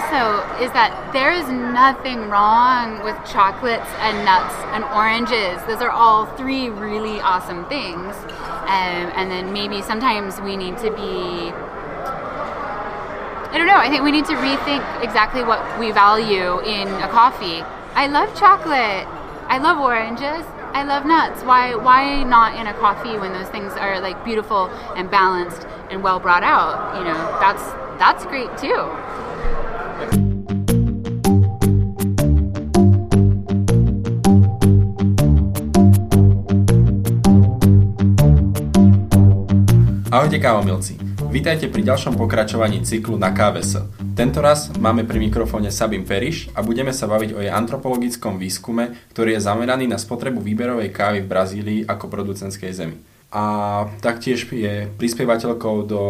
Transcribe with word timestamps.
also 0.00 0.40
is 0.62 0.72
that 0.72 1.12
there 1.12 1.32
is 1.32 1.48
nothing 1.48 2.28
wrong 2.28 3.02
with 3.04 3.16
chocolates 3.26 3.88
and 3.98 4.24
nuts 4.24 4.54
and 4.72 4.84
oranges. 4.84 5.62
Those 5.66 5.82
are 5.82 5.90
all 5.90 6.26
three 6.36 6.68
really 6.68 7.20
awesome 7.20 7.66
things. 7.66 8.16
Um, 8.70 9.12
and 9.16 9.30
then 9.30 9.52
maybe 9.52 9.82
sometimes 9.82 10.40
we 10.40 10.56
need 10.56 10.78
to 10.78 10.90
be 10.90 11.52
I 13.52 13.58
don't 13.58 13.66
know. 13.66 13.78
I 13.78 13.88
think 13.88 14.04
we 14.04 14.12
need 14.12 14.26
to 14.26 14.34
rethink 14.34 15.02
exactly 15.02 15.42
what 15.42 15.60
we 15.80 15.90
value 15.90 16.60
in 16.60 16.86
a 16.86 17.08
coffee. 17.08 17.62
I 17.94 18.06
love 18.06 18.32
chocolate. 18.38 19.08
I 19.48 19.58
love 19.58 19.80
oranges. 19.80 20.46
I 20.72 20.84
love 20.84 21.04
nuts. 21.04 21.42
Why 21.42 21.74
why 21.74 22.22
not 22.22 22.54
in 22.54 22.68
a 22.68 22.74
coffee 22.74 23.18
when 23.18 23.32
those 23.32 23.48
things 23.48 23.72
are 23.72 24.00
like 24.00 24.24
beautiful 24.24 24.68
and 24.94 25.10
balanced 25.10 25.66
and 25.90 26.04
well 26.04 26.20
brought 26.20 26.44
out? 26.44 26.96
You 26.96 27.04
know, 27.04 27.18
that's 27.40 27.62
that's 27.98 28.24
great 28.26 28.56
too. 28.56 28.86
Ahojte 40.10 40.42
kávomilci. 40.42 40.98
Vítajte 41.30 41.70
pri 41.70 41.86
ďalšom 41.86 42.18
pokračovaní 42.18 42.82
cyklu 42.82 43.14
na 43.14 43.30
KVS. 43.30 43.78
Tento 44.18 44.42
raz 44.42 44.66
máme 44.74 45.06
pri 45.06 45.22
mikrofóne 45.22 45.70
Sabin 45.70 46.02
Periš 46.02 46.50
a 46.50 46.66
budeme 46.66 46.90
sa 46.90 47.06
baviť 47.06 47.30
o 47.30 47.38
jej 47.38 47.46
antropologickom 47.54 48.34
výskume, 48.34 48.90
ktorý 49.14 49.38
je 49.38 49.46
zameraný 49.46 49.86
na 49.86 50.02
spotrebu 50.02 50.42
výberovej 50.42 50.90
kávy 50.90 51.22
v 51.22 51.30
Brazílii 51.30 51.80
ako 51.86 52.10
producentskej 52.10 52.74
zemi. 52.74 52.98
A 53.30 53.86
taktiež 54.02 54.50
je 54.50 54.90
prispievateľkou 54.98 55.86
do 55.86 56.02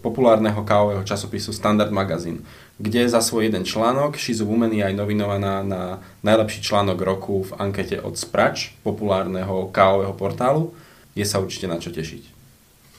populárneho 0.00 0.64
kávového 0.64 1.04
časopisu 1.04 1.52
Standard 1.52 1.92
Magazine, 1.92 2.40
kde 2.80 3.04
za 3.04 3.20
svoj 3.20 3.52
jeden 3.52 3.68
článok 3.68 4.16
a 4.16 4.32
Woman 4.48 4.72
je 4.72 4.80
aj 4.80 4.96
nominovaná 4.96 5.60
na 5.60 6.00
najlepší 6.24 6.64
článok 6.64 7.04
roku 7.04 7.44
v 7.44 7.52
ankete 7.60 8.00
od 8.00 8.16
Sprač, 8.16 8.72
populárneho 8.80 9.68
kávového 9.68 10.16
portálu. 10.16 10.72
Je 11.12 11.28
sa 11.28 11.36
určite 11.36 11.68
na 11.68 11.76
čo 11.76 11.92
tešiť. 11.92 12.41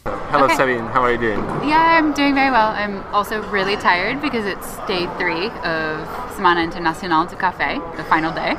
Hello, 0.06 0.46
Okay. 0.46 0.56
Sabine. 0.56 0.86
How 0.88 1.02
are 1.02 1.12
you 1.14 1.18
doing? 1.18 1.40
Yeah, 1.64 1.98
I'm 1.98 2.12
doing 2.14 2.36
very 2.36 2.52
well. 2.52 2.72
I'm 2.72 3.04
also 3.14 3.42
really 3.50 3.78
tired 3.78 4.22
because 4.22 4.46
it's 4.46 4.76
day 4.86 5.08
three 5.18 5.48
of 5.64 6.08
Semana 6.36 6.60
Internacional 6.68 7.30
de 7.30 7.36
Café, 7.38 7.80
the 7.96 8.04
final 8.04 8.34
day. 8.34 8.56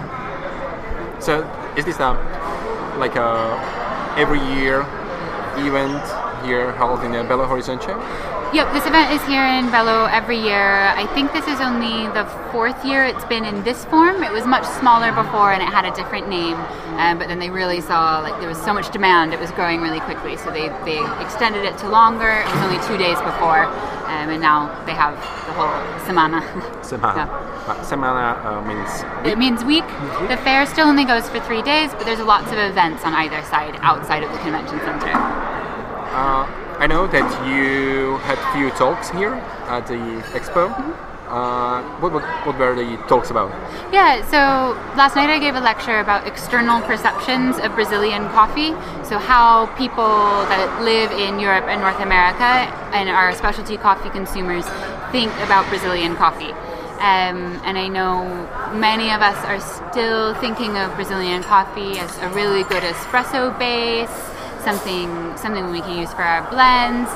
So, 1.20 1.45
is 1.77 1.84
this 1.84 2.01
a 2.01 2.12
like 2.98 3.17
a 3.17 3.61
every 4.17 4.41
year 4.56 4.86
event 5.56 6.03
here 6.47 6.73
held 6.73 7.03
in 7.05 7.12
Belo 7.12 7.47
Horizonte? 7.47 7.92
Yep, 8.55 8.73
this 8.73 8.87
event 8.87 9.11
is 9.11 9.21
here 9.27 9.43
in 9.43 9.67
Belo 9.67 10.09
every 10.13 10.39
year. 10.39 10.87
I 10.95 11.09
think 11.13 11.33
this 11.33 11.49
is 11.49 11.59
only 11.59 12.07
the 12.15 12.25
fourth 12.53 12.85
year 12.85 13.05
it's 13.05 13.25
been 13.25 13.45
in 13.45 13.65
this 13.65 13.85
form. 13.87 14.23
It 14.23 14.31
was 14.31 14.47
much 14.47 14.65
smaller 14.65 15.11
before 15.11 15.51
and 15.51 15.61
it 15.61 15.67
had 15.67 15.85
a 15.85 15.91
different 15.91 16.29
name, 16.29 16.55
um, 17.03 17.19
but 17.19 17.27
then 17.27 17.41
they 17.41 17.51
really 17.51 17.81
saw 17.81 18.21
like 18.21 18.39
there 18.39 18.49
was 18.49 18.63
so 18.63 18.73
much 18.73 18.93
demand, 18.93 19.35
it 19.35 19.41
was 19.41 19.51
growing 19.51 19.81
really 19.81 19.99
quickly, 19.99 20.37
so 20.37 20.53
they, 20.53 20.69
they 20.87 21.03
extended 21.21 21.65
it 21.65 21.77
to 21.79 21.89
longer. 21.89 22.31
It 22.31 22.47
was 22.47 22.63
only 22.63 22.79
two 22.87 22.97
days 22.97 23.19
before, 23.27 23.67
um, 24.07 24.31
and 24.31 24.41
now 24.41 24.71
they 24.87 24.95
have 24.95 25.17
the 25.51 25.53
whole 25.59 25.75
semana. 26.07 26.39
Semana. 26.87 27.27
Uh, 27.67 27.75
Semana 27.83 28.39
uh, 28.47 28.63
means 28.63 29.27
It 29.27 29.37
means 29.37 29.65
week. 29.65 29.89
The 30.31 30.39
fair 30.47 30.65
still 30.67 30.87
only 30.87 31.05
goes 31.05 31.29
for 31.29 31.41
three 31.41 31.63
days, 31.63 31.91
but 31.91 32.05
there's 32.05 32.21
lots 32.21 32.53
of 32.53 32.59
events 32.59 33.03
on 33.03 33.15
either 33.15 33.43
side 33.51 33.75
outside 33.83 34.23
of 34.23 34.31
the 34.31 34.39
convention 34.39 34.79
center. 34.79 35.11
uh, 35.11 36.64
I 36.78 36.86
know 36.86 37.06
that 37.06 37.47
you 37.48 38.19
had 38.19 38.39
a 38.39 38.53
few 38.53 38.70
talks 38.70 39.11
here 39.11 39.34
at 39.69 39.86
the 39.86 39.94
expo. 40.34 40.70
Uh, 41.28 41.83
what, 42.00 42.12
what 42.12 42.22
what 42.47 42.58
were 42.58 42.75
the 42.75 42.97
talks 43.08 43.30
about? 43.30 43.50
Yeah, 43.92 44.22
so 44.27 44.77
last 44.95 45.17
night 45.17 45.30
I 45.30 45.39
gave 45.39 45.55
a 45.55 45.61
lecture 45.61 45.98
about 45.98 46.27
external 46.27 46.83
perceptions 46.83 47.58
of 47.58 47.75
Brazilian 47.75 48.28
coffee. 48.28 48.75
So, 49.05 49.19
how 49.19 49.67
people 49.79 50.05
that 50.05 50.83
live 50.83 51.11
in 51.13 51.40
Europe 51.40 51.64
and 51.64 51.80
North 51.80 52.01
America 52.01 52.68
and 52.92 53.08
are 53.08 53.33
specialty 53.34 53.77
coffee 53.77 54.11
consumers 54.11 54.67
think 55.13 55.33
about 55.40 55.67
Brazilian 55.70 56.14
coffee. 56.17 56.52
Um, 57.05 57.61
and 57.64 57.77
I 57.77 57.89
know 57.89 58.24
many 58.74 59.11
of 59.11 59.20
us 59.20 59.36
are 59.45 59.61
still 59.61 60.34
thinking 60.36 60.77
of 60.77 60.95
Brazilian 60.95 61.42
coffee 61.42 61.98
as 61.98 62.17
a 62.18 62.29
really 62.30 62.64
good 62.64 62.83
espresso 62.83 63.57
base, 63.58 64.33
something 64.64 65.36
something 65.36 65.70
we 65.70 65.80
can 65.80 65.98
use 65.98 66.13
for 66.13 66.23
our 66.23 66.48
blends. 66.51 67.11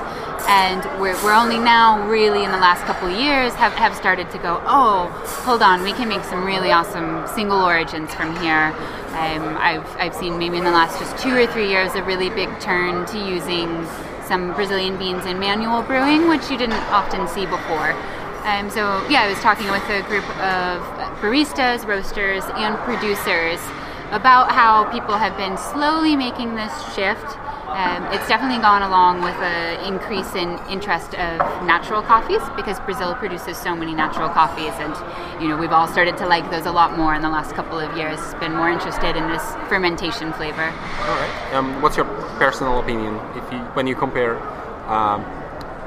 And 0.49 0.83
we're, 0.99 1.13
we're 1.23 1.35
only 1.35 1.59
now, 1.59 2.09
really, 2.09 2.43
in 2.43 2.51
the 2.51 2.59
last 2.59 2.83
couple 2.85 3.11
years, 3.11 3.53
have, 3.55 3.73
have 3.75 3.95
started 3.95 4.31
to 4.31 4.39
go, 4.39 4.63
oh, 4.65 5.09
hold 5.45 5.61
on, 5.61 5.83
we 5.83 5.93
can 5.93 6.09
make 6.09 6.25
some 6.25 6.43
really 6.43 6.73
awesome 6.73 7.27
single 7.29 7.61
origins 7.61 8.15
from 8.15 8.35
here. 8.41 8.73
Um, 9.13 9.59
I've, 9.59 9.87
I've 9.99 10.15
seen 10.15 10.39
maybe 10.39 10.57
in 10.57 10.65
the 10.65 10.71
last 10.71 10.99
just 10.99 11.23
two 11.23 11.37
or 11.37 11.47
three 11.49 11.69
years 11.69 11.95
a 11.97 12.03
really 12.03 12.31
big 12.31 12.49
turn 12.61 13.05
to 13.07 13.19
using 13.19 13.85
some 14.25 14.55
Brazilian 14.55 14.97
beans 14.97 15.27
in 15.27 15.39
manual 15.39 15.83
brewing, 15.83 16.29
which 16.29 16.51
you 16.51 16.57
didn't 16.57 16.81
often 16.93 17.29
see 17.29 17.45
before. 17.45 17.93
Um, 18.49 18.71
so 18.71 19.05
yeah, 19.09 19.25
I 19.25 19.29
was 19.29 19.41
talking 19.41 19.69
with 19.71 19.85
a 19.91 20.01
group 20.09 20.25
of 20.41 20.81
baristas, 21.21 21.87
roasters, 21.87 22.45
and 22.57 22.75
producers 22.89 23.61
about 24.11 24.53
how 24.53 24.85
people 24.91 25.17
have 25.17 25.37
been 25.37 25.57
slowly 25.57 26.17
making 26.17 26.55
this 26.55 26.73
shift. 26.95 27.39
Um, 27.69 28.05
it's 28.13 28.27
definitely 28.27 28.63
gone 28.63 28.83
along 28.83 29.21
with 29.21 29.37
an 29.37 29.93
increase 29.93 30.35
in 30.35 30.59
interest 30.71 31.15
of 31.15 31.39
natural 31.67 32.01
coffees 32.01 32.41
because 32.57 32.81
Brazil 32.81 33.15
produces 33.15 33.59
so 33.59 33.77
many 33.77 33.95
natural 33.95 34.31
coffees, 34.31 34.73
and 34.81 34.95
you 35.43 35.49
know 35.49 35.59
we've 35.59 35.73
all 35.73 35.87
started 35.87 36.17
to 36.17 36.27
like 36.27 36.51
those 36.51 36.65
a 36.65 36.73
lot 36.73 36.97
more 36.97 37.15
in 37.15 37.21
the 37.21 37.29
last 37.29 37.53
couple 37.53 37.79
of 37.79 37.95
years. 37.97 38.19
Been 38.41 38.55
more 38.57 38.71
interested 38.71 39.17
in 39.17 39.29
this 39.29 39.45
fermentation 39.69 40.33
flavor. 40.33 40.65
All 40.65 41.21
right. 41.21 41.53
Um, 41.53 41.83
what's 41.83 41.97
your 41.97 42.07
personal 42.39 42.81
opinion 42.81 43.17
if 43.37 43.53
you 43.53 43.59
when 43.77 43.87
you 43.87 43.95
compare 43.95 44.41
um, 44.89 45.23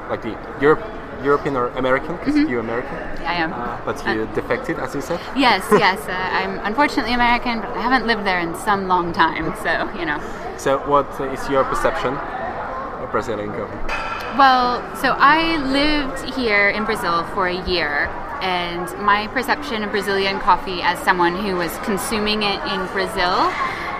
like 0.08 0.22
the 0.22 0.38
Europe, 0.60 0.84
European 1.24 1.56
or 1.56 1.68
American? 1.68 2.16
Because 2.16 2.36
you're 2.48 2.60
American, 2.60 2.96
I 3.24 3.34
am. 3.34 3.52
uh, 3.52 3.80
but 3.84 3.96
you 4.14 4.26
defected, 4.34 4.78
as 4.78 4.94
you 4.94 5.00
said. 5.00 5.20
Yes, 5.36 5.64
yes. 5.72 5.98
Uh, 6.08 6.12
I'm 6.12 6.58
unfortunately 6.64 7.14
American, 7.14 7.60
but 7.60 7.70
I 7.76 7.80
haven't 7.82 8.06
lived 8.06 8.24
there 8.26 8.40
in 8.40 8.54
some 8.56 8.88
long 8.88 9.12
time, 9.12 9.54
so 9.62 9.72
you 9.98 10.06
know. 10.06 10.20
So, 10.58 10.78
what 10.88 11.08
is 11.32 11.48
your 11.48 11.64
perception 11.64 12.14
of 12.14 13.10
Brazilian 13.10 13.50
coffee? 13.52 13.78
Well, 14.38 14.80
so 14.96 15.14
I 15.18 15.56
lived 15.58 16.34
here 16.34 16.70
in 16.70 16.84
Brazil 16.84 17.24
for 17.34 17.46
a 17.48 17.66
year, 17.68 18.06
and 18.40 18.86
my 19.04 19.26
perception 19.28 19.82
of 19.84 19.90
Brazilian 19.90 20.38
coffee 20.40 20.80
as 20.82 20.98
someone 21.00 21.36
who 21.36 21.56
was 21.56 21.76
consuming 21.84 22.42
it 22.42 22.60
in 22.72 22.86
Brazil 22.92 23.52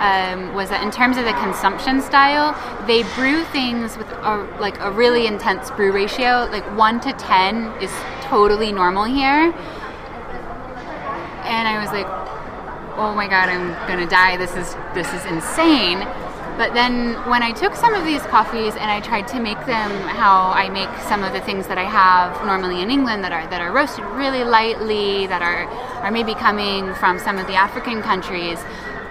um, 0.02 0.52
was 0.52 0.68
that 0.70 0.82
in 0.82 0.90
terms 0.90 1.16
of 1.16 1.24
the 1.24 1.32
consumption 1.34 2.02
style, 2.02 2.58
they 2.86 3.04
brew 3.14 3.44
things 3.54 3.96
with 3.96 4.10
a, 4.10 4.34
like 4.58 4.78
a 4.80 4.90
really 4.90 5.26
intense 5.26 5.70
brew 5.70 5.92
ratio. 5.92 6.48
Like 6.50 6.66
one 6.76 6.98
to 7.00 7.12
ten 7.12 7.70
is 7.80 7.92
totally 8.22 8.72
normal 8.72 9.04
here, 9.04 9.54
and 11.46 11.68
I 11.68 11.78
was 11.80 11.92
like, 11.92 12.08
oh 12.98 13.14
my 13.14 13.28
god, 13.28 13.48
I'm 13.48 13.70
gonna 13.86 14.10
die. 14.10 14.36
This 14.36 14.56
is 14.56 14.74
this 14.92 15.06
is 15.14 15.24
insane. 15.26 16.06
But 16.58 16.74
then 16.74 17.14
when 17.30 17.42
I 17.42 17.52
took 17.52 17.74
some 17.74 17.94
of 17.94 18.04
these 18.04 18.20
coffees 18.22 18.74
and 18.76 18.90
I 18.90 19.00
tried 19.00 19.26
to 19.28 19.40
make 19.40 19.64
them 19.64 19.90
how 20.08 20.50
I 20.50 20.68
make 20.68 20.90
some 21.08 21.24
of 21.24 21.32
the 21.32 21.40
things 21.40 21.66
that 21.68 21.78
I 21.78 21.84
have 21.84 22.44
normally 22.44 22.82
in 22.82 22.90
England 22.90 23.24
that 23.24 23.32
are 23.32 23.46
that 23.48 23.60
are 23.62 23.72
roasted 23.72 24.04
really 24.04 24.44
lightly, 24.44 25.26
that 25.28 25.42
are 25.42 25.64
are 26.04 26.10
maybe 26.10 26.34
coming 26.34 26.92
from 26.96 27.18
some 27.18 27.38
of 27.38 27.46
the 27.46 27.54
African 27.54 28.02
countries, 28.02 28.58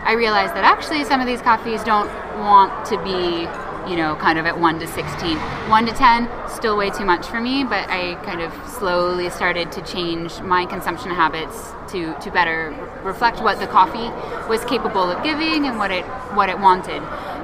I 0.03 0.13
realized 0.13 0.55
that 0.55 0.63
actually 0.63 1.03
some 1.05 1.21
of 1.21 1.27
these 1.27 1.41
coffees 1.41 1.83
don't 1.83 2.09
want 2.39 2.85
to 2.87 3.01
be 3.03 3.47
you 3.89 3.95
know, 3.95 4.15
kind 4.15 4.37
of 4.37 4.45
at 4.45 4.59
1 4.59 4.79
to 4.79 4.87
16. 4.87 5.37
1 5.37 5.85
to 5.85 5.91
10, 5.91 6.29
still 6.49 6.77
way 6.77 6.89
too 6.89 7.05
much 7.05 7.27
for 7.27 7.41
me, 7.41 7.63
but 7.63 7.89
I 7.89 8.15
kind 8.23 8.41
of 8.41 8.53
slowly 8.69 9.29
started 9.29 9.71
to 9.73 9.81
change 9.81 10.39
my 10.41 10.65
consumption 10.65 11.11
habits 11.11 11.71
to, 11.91 12.13
to 12.19 12.31
better 12.31 12.75
reflect 13.03 13.41
what 13.41 13.59
the 13.59 13.67
coffee 13.67 14.09
was 14.47 14.63
capable 14.65 15.03
of 15.03 15.23
giving 15.23 15.65
and 15.65 15.77
what 15.77 15.91
it, 15.91 16.05
what 16.35 16.49
it 16.49 16.59
wanted. 16.59 17.01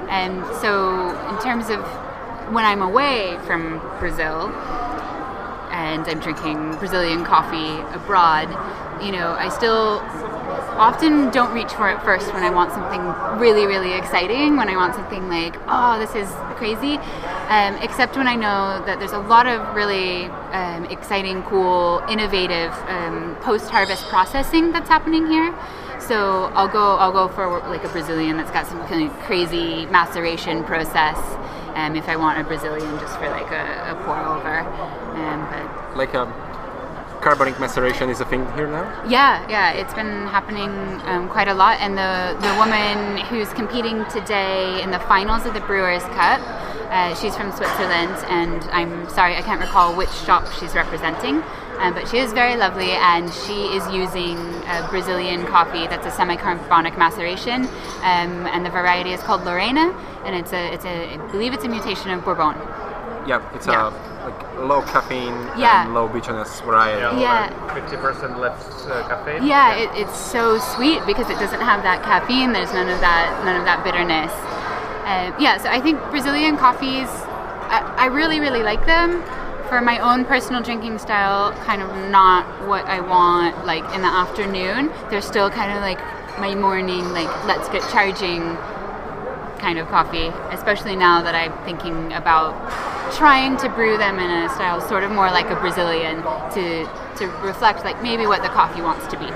And 0.08 0.44
so, 0.60 1.10
in 1.30 1.42
terms 1.42 1.70
of 1.70 1.80
when 2.52 2.64
I'm 2.64 2.82
away 2.82 3.38
from 3.44 3.80
Brazil, 3.98 4.48
and 5.70 6.06
I'm 6.08 6.20
drinking 6.20 6.76
Brazilian 6.78 7.24
coffee 7.24 7.80
abroad, 7.94 8.48
you 9.04 9.12
know, 9.12 9.32
I 9.32 9.48
still 9.48 10.00
often 10.78 11.30
don't 11.30 11.52
reach 11.52 11.72
for 11.72 11.90
it 11.90 12.00
first 12.02 12.32
when 12.32 12.42
I 12.42 12.50
want 12.50 12.72
something 12.72 13.02
really, 13.40 13.66
really 13.66 13.92
exciting, 13.92 14.56
when 14.56 14.68
I 14.68 14.76
want 14.76 14.94
something 14.94 15.28
like, 15.28 15.56
oh, 15.66 15.98
this 15.98 16.14
is 16.14 16.30
crazy. 16.56 16.96
Um, 17.48 17.76
except 17.82 18.16
when 18.16 18.28
I 18.28 18.36
know 18.36 18.82
that 18.86 18.98
there's 18.98 19.12
a 19.12 19.18
lot 19.18 19.46
of 19.46 19.74
really 19.74 20.24
um, 20.52 20.84
exciting, 20.86 21.42
cool, 21.44 22.02
innovative 22.08 22.72
um, 22.88 23.36
post-harvest 23.42 24.04
processing 24.08 24.72
that's 24.72 24.88
happening 24.88 25.26
here. 25.26 25.54
So 25.98 26.44
I'll 26.54 26.68
go, 26.68 26.96
I'll 26.96 27.12
go 27.12 27.28
for 27.28 27.48
like 27.68 27.84
a 27.84 27.88
Brazilian 27.88 28.36
that's 28.36 28.50
got 28.50 28.66
some 28.66 28.78
kind 28.86 29.10
of 29.10 29.16
crazy 29.20 29.86
maceration 29.86 30.64
process. 30.64 31.18
Um, 31.74 31.96
if 31.96 32.08
I 32.08 32.16
want 32.16 32.40
a 32.40 32.44
Brazilian 32.44 32.98
just 32.98 33.16
for 33.18 33.28
like 33.28 33.50
a, 33.50 33.92
a 33.92 34.04
pour 34.04 34.18
over, 34.18 34.60
um, 34.60 35.46
but 35.50 35.96
Like, 35.96 36.14
um, 36.14 36.32
carbonic 37.20 37.58
maceration 37.60 38.10
is 38.10 38.20
a 38.20 38.24
thing 38.24 38.44
here 38.54 38.66
now. 38.66 38.84
Yeah, 39.08 39.46
yeah, 39.48 39.72
it's 39.72 39.94
been 39.94 40.26
happening 40.26 40.70
um, 41.06 41.28
quite 41.28 41.48
a 41.48 41.54
lot. 41.54 41.80
And 41.80 41.96
the, 41.96 42.36
the 42.40 42.54
woman 42.56 43.18
who's 43.26 43.48
competing 43.54 44.04
today 44.06 44.82
in 44.82 44.90
the 44.90 45.00
finals 45.00 45.46
of 45.46 45.54
the 45.54 45.60
Brewers 45.60 46.02
Cup, 46.14 46.40
uh, 46.90 47.14
she's 47.14 47.36
from 47.36 47.52
Switzerland, 47.52 48.16
and 48.28 48.64
I'm 48.70 49.08
sorry, 49.10 49.36
I 49.36 49.42
can't 49.42 49.60
recall 49.60 49.94
which 49.94 50.10
shop 50.10 50.50
she's 50.58 50.74
representing. 50.74 51.42
Um, 51.78 51.94
but 51.94 52.08
she 52.08 52.18
is 52.18 52.32
very 52.32 52.56
lovely, 52.56 52.90
and 52.90 53.32
she 53.32 53.66
is 53.76 53.86
using 53.92 54.36
a 54.66 54.86
Brazilian 54.90 55.46
coffee 55.46 55.86
that's 55.86 56.06
a 56.06 56.10
semi-carbonic 56.10 56.98
maceration, 56.98 57.66
um, 58.02 58.46
and 58.50 58.66
the 58.66 58.70
variety 58.70 59.12
is 59.12 59.20
called 59.20 59.44
Laurina, 59.44 59.92
and 60.24 60.34
it's 60.34 60.52
a, 60.52 60.72
it's 60.74 60.84
a, 60.84 61.14
I 61.14 61.16
believe 61.30 61.52
it's 61.52 61.62
a 61.64 61.68
mutation 61.68 62.10
of 62.10 62.24
Bourbon. 62.24 62.56
Yeah, 63.28 63.48
it's 63.54 63.66
Yeah. 63.68 63.88
a 63.88 64.07
like 64.24 64.58
low 64.58 64.82
caffeine 64.82 65.34
Yeah. 65.56 65.84
and 65.84 65.94
low 65.94 66.08
bitterness 66.08 66.60
variety. 66.60 67.20
Yeah. 67.20 67.48
Fifty 67.74 67.96
percent 67.96 68.38
less 68.40 68.60
uh, 68.86 69.06
caffeine. 69.08 69.46
Yeah, 69.46 69.76
it, 69.76 69.90
it's 69.94 70.18
so 70.18 70.58
sweet 70.58 71.04
because 71.06 71.30
it 71.30 71.38
doesn't 71.38 71.60
have 71.60 71.82
that 71.82 72.02
caffeine. 72.02 72.52
There's 72.52 72.72
none 72.72 72.88
of 72.88 73.00
that, 73.00 73.44
none 73.44 73.56
of 73.56 73.64
that 73.64 73.84
bitterness. 73.84 74.32
Uh, 75.08 75.34
yeah, 75.40 75.56
so 75.58 75.68
I 75.70 75.80
think 75.80 75.98
Brazilian 76.10 76.56
coffees, 76.58 77.08
I, 77.70 77.94
I 77.96 78.06
really, 78.06 78.40
really 78.40 78.62
like 78.62 78.84
them. 78.86 79.22
For 79.68 79.80
my 79.82 79.98
own 79.98 80.24
personal 80.24 80.62
drinking 80.62 80.98
style, 80.98 81.52
kind 81.64 81.82
of 81.82 82.10
not 82.10 82.44
what 82.66 82.86
I 82.86 83.00
want. 83.00 83.66
Like 83.66 83.84
in 83.94 84.00
the 84.00 84.08
afternoon, 84.08 84.90
they're 85.10 85.20
still 85.22 85.50
kind 85.50 85.72
of 85.72 85.80
like 85.82 85.98
my 86.38 86.54
morning, 86.54 87.04
like 87.12 87.28
let's 87.46 87.68
get 87.68 87.82
charging 87.90 88.40
kind 89.58 89.78
of 89.78 89.88
coffee. 89.88 90.28
Especially 90.56 90.96
now 90.96 91.20
that 91.22 91.34
I'm 91.34 91.52
thinking 91.64 92.12
about 92.14 92.54
trying 93.12 93.56
to 93.58 93.68
brew 93.68 93.96
them 93.96 94.18
in 94.18 94.30
a 94.30 94.48
style 94.50 94.80
sort 94.80 95.04
of 95.04 95.10
more 95.10 95.30
like 95.30 95.50
a 95.50 95.56
Brazilian 95.56 96.22
to 96.52 96.88
to 97.16 97.26
reflect 97.42 97.84
like 97.84 98.02
maybe 98.02 98.26
what 98.26 98.42
the 98.42 98.48
coffee 98.48 98.80
wants 98.80 99.06
to 99.08 99.18
be. 99.18 99.26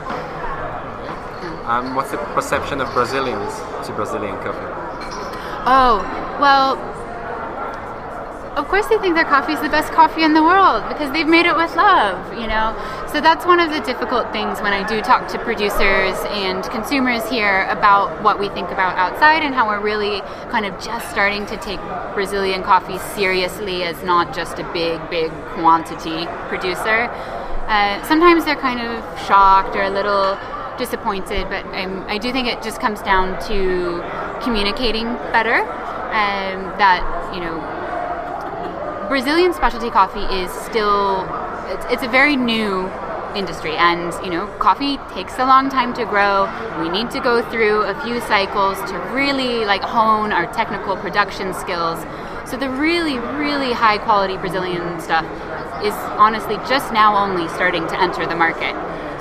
Um, 1.66 1.94
what's 1.94 2.10
the 2.10 2.18
perception 2.34 2.80
of 2.80 2.92
Brazilians 2.92 3.54
to 3.86 3.92
Brazilian 3.94 4.36
coffee? 4.36 4.66
Oh, 5.64 6.02
well, 6.40 6.76
of 8.56 8.68
course 8.68 8.86
they 8.86 8.98
think 8.98 9.14
their 9.14 9.24
coffee 9.24 9.52
is 9.52 9.60
the 9.60 9.68
best 9.68 9.92
coffee 9.92 10.24
in 10.24 10.34
the 10.34 10.42
world 10.42 10.82
because 10.88 11.12
they've 11.12 11.26
made 11.26 11.46
it 11.46 11.56
with 11.56 11.74
love, 11.76 12.34
you 12.34 12.46
know? 12.46 12.74
So 13.12 13.20
that's 13.20 13.44
one 13.44 13.60
of 13.60 13.70
the 13.70 13.80
difficult 13.80 14.32
things 14.32 14.62
when 14.62 14.72
I 14.72 14.88
do 14.88 15.02
talk 15.02 15.28
to 15.32 15.38
producers 15.38 16.16
and 16.30 16.64
consumers 16.70 17.22
here 17.28 17.66
about 17.68 18.22
what 18.22 18.40
we 18.40 18.48
think 18.48 18.70
about 18.70 18.96
outside 18.96 19.42
and 19.42 19.54
how 19.54 19.68
we're 19.68 19.82
really 19.82 20.22
kind 20.48 20.64
of 20.64 20.82
just 20.82 21.10
starting 21.10 21.44
to 21.44 21.58
take 21.58 21.78
Brazilian 22.14 22.62
coffee 22.62 22.96
seriously 23.14 23.82
as 23.82 24.02
not 24.02 24.34
just 24.34 24.58
a 24.58 24.72
big, 24.72 24.98
big 25.10 25.30
quantity 25.52 26.24
producer. 26.48 27.10
Uh, 27.68 28.02
sometimes 28.04 28.46
they're 28.46 28.56
kind 28.56 28.80
of 28.80 29.04
shocked 29.26 29.76
or 29.76 29.82
a 29.82 29.90
little 29.90 30.38
disappointed, 30.78 31.46
but 31.50 31.66
um, 31.74 32.06
I 32.08 32.16
do 32.16 32.32
think 32.32 32.48
it 32.48 32.62
just 32.62 32.80
comes 32.80 33.02
down 33.02 33.38
to 33.48 34.00
communicating 34.42 35.04
better. 35.36 35.60
Um, 36.12 36.72
that 36.80 37.04
you 37.34 37.40
know, 37.40 37.60
Brazilian 39.10 39.52
specialty 39.52 39.90
coffee 39.90 40.24
is 40.34 40.50
still 40.50 41.26
it's, 41.68 41.86
it's 41.90 42.02
a 42.02 42.08
very 42.08 42.36
new 42.36 42.90
industry 43.34 43.76
and 43.76 44.12
you 44.24 44.30
know 44.30 44.46
coffee 44.58 44.98
takes 45.14 45.34
a 45.38 45.46
long 45.46 45.68
time 45.68 45.94
to 45.94 46.04
grow. 46.04 46.48
We 46.80 46.88
need 46.88 47.10
to 47.12 47.20
go 47.20 47.42
through 47.50 47.82
a 47.82 47.94
few 48.02 48.20
cycles 48.22 48.78
to 48.90 48.98
really 49.12 49.64
like 49.64 49.82
hone 49.82 50.32
our 50.32 50.50
technical 50.52 50.96
production 50.96 51.54
skills. 51.54 52.04
So 52.48 52.56
the 52.56 52.68
really 52.68 53.18
really 53.18 53.72
high 53.72 53.98
quality 53.98 54.36
brazilian 54.36 55.00
stuff 55.00 55.24
is 55.82 55.94
honestly 56.20 56.56
just 56.68 56.92
now 56.92 57.16
only 57.16 57.48
starting 57.48 57.86
to 57.88 58.00
enter 58.00 58.26
the 58.26 58.36
market. 58.36 58.74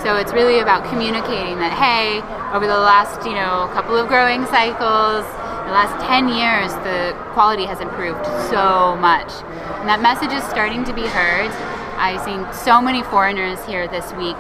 So 0.04 0.16
it's 0.16 0.34
really 0.34 0.60
about 0.60 0.84
communicating 0.90 1.58
that 1.60 1.72
hey 1.72 2.20
over 2.56 2.68
the 2.68 2.80
last 2.80 3.26
you 3.26 3.36
know 3.36 3.70
couple 3.74 3.96
of 3.96 4.08
growing 4.08 4.46
cycles 4.48 5.26
the 5.66 5.78
last 5.78 5.94
10 6.06 6.28
years 6.28 6.74
the 6.84 7.16
quality 7.32 7.66
has 7.66 7.80
improved 7.80 8.26
so 8.50 8.98
much. 8.98 9.32
And 9.80 9.88
that 9.88 10.02
message 10.02 10.34
is 10.34 10.44
starting 10.44 10.84
to 10.84 10.94
be 10.94 11.08
heard 11.08 11.50
i've 11.98 12.22
seen 12.22 12.46
so 12.54 12.82
many 12.82 13.04
foreigners 13.04 13.64
here 13.66 13.88
this 13.88 14.12
week 14.14 14.38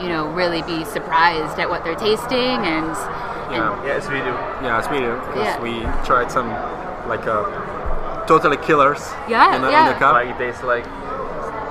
you 0.00 0.08
know 0.08 0.28
really 0.32 0.62
be 0.62 0.84
surprised 0.84 1.58
at 1.58 1.68
what 1.68 1.84
they're 1.84 1.94
tasting 1.96 2.58
and, 2.66 2.96
Yeah. 3.52 3.76
Yes, 3.84 4.08
we 4.08 4.16
do. 4.24 4.32
Yeah, 4.64 4.78
it's 4.78 4.88
really 4.88 5.12
because 5.28 5.36
Yeah. 5.44 5.60
we 5.60 5.82
tried 6.08 6.30
some 6.32 6.48
like 7.06 7.26
uh, 7.26 7.44
totally 8.24 8.56
killers 8.56 9.02
Yeah, 9.28 9.54
in, 9.54 9.60
the, 9.60 9.68
in 9.68 9.72
yeah. 9.74 9.92
the 9.92 9.98
cup. 9.98 10.14
Like 10.14 10.30
it 10.30 10.38
tastes 10.38 10.62
like 10.62 10.86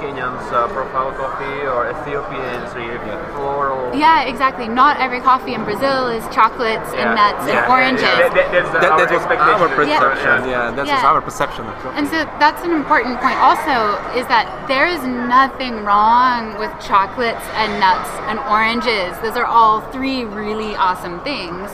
Kenyans 0.01 0.41
uh, 0.51 0.67
profile 0.73 1.11
coffee 1.13 1.61
or 1.69 1.85
Ethiopians 1.93 2.73
really 2.73 2.97
floral. 3.37 3.93
yeah 3.95 4.23
exactly 4.25 4.67
not 4.67 4.99
every 4.99 5.21
coffee 5.21 5.53
in 5.53 5.63
brazil 5.63 6.07
is 6.07 6.23
chocolates 6.33 6.89
Yeah. 6.93 7.05
and 7.05 7.09
nuts 7.21 7.45
Yeah, 7.45 7.61
and 7.61 7.67
yeah, 7.69 7.75
oranges 7.75 8.01
That, 8.01 8.33
that, 8.33 8.49
that's 8.51 8.69
the, 8.73 8.79
That, 8.81 8.91
our 8.91 8.97
that 8.97 9.11
was 9.13 9.25
our 9.61 9.69
perception. 9.69 10.49
Yeah. 10.49 10.69
Yeah, 10.69 10.71
that 10.75 10.87
Yeah. 10.87 11.05
our 11.05 11.21
perception 11.21 11.63
of 11.67 11.75
coffee. 11.83 11.97
And 11.99 12.07
so 12.07 12.17
that's 12.41 12.61
an 12.63 12.71
important 12.71 13.21
point 13.21 13.37
also 13.37 13.75
is 14.17 14.25
that 14.27 14.45
there 14.67 14.87
is 14.87 15.01
nothing 15.05 15.83
wrong 15.85 16.57
with 16.57 16.71
chocolates 16.81 17.45
and 17.61 17.69
nuts 17.79 18.09
and 18.29 18.39
oranges. 18.57 19.13
Those 19.21 19.37
are 19.37 19.45
all 19.45 19.81
three 19.93 20.25
really 20.25 20.75
awesome 20.75 21.19
things. 21.21 21.69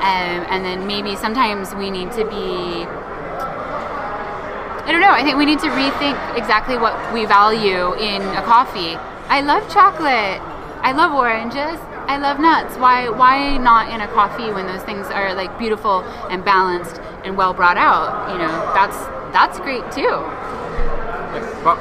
Um, 0.00 0.38
and 0.52 0.64
then 0.64 0.86
maybe 0.86 1.16
sometimes 1.16 1.74
we 1.74 1.90
need 1.90 2.10
to 2.12 2.24
be 2.24 2.86
I 4.86 4.92
don't 4.92 5.00
know. 5.00 5.10
I 5.10 5.22
think 5.22 5.36
we 5.36 5.44
need 5.44 5.60
to 5.60 5.68
rethink 5.68 6.16
exactly 6.36 6.76
what 6.76 6.94
we 7.12 7.24
value 7.26 7.94
in 7.94 8.22
a 8.36 8.42
coffee. 8.42 8.96
I 9.28 9.40
love 9.42 9.68
chocolate. 9.72 10.40
I 10.82 10.92
love 10.92 11.12
oranges. 11.12 11.78
I 12.08 12.16
love 12.16 12.40
nuts. 12.40 12.76
Why 12.76 13.08
why 13.08 13.56
not 13.58 13.92
in 13.94 14.00
a 14.00 14.08
coffee 14.08 14.50
when 14.50 14.66
those 14.66 14.82
things 14.82 15.06
are 15.06 15.34
like 15.34 15.56
beautiful 15.58 16.02
and 16.32 16.44
balanced 16.44 16.96
and 17.24 17.36
well 17.36 17.54
brought 17.54 17.76
out? 17.76 18.32
You 18.32 18.38
know, 18.38 18.50
that's 18.74 18.96
that's 19.32 19.60
great 19.60 19.84
too. 19.92 20.18
But 21.62 21.78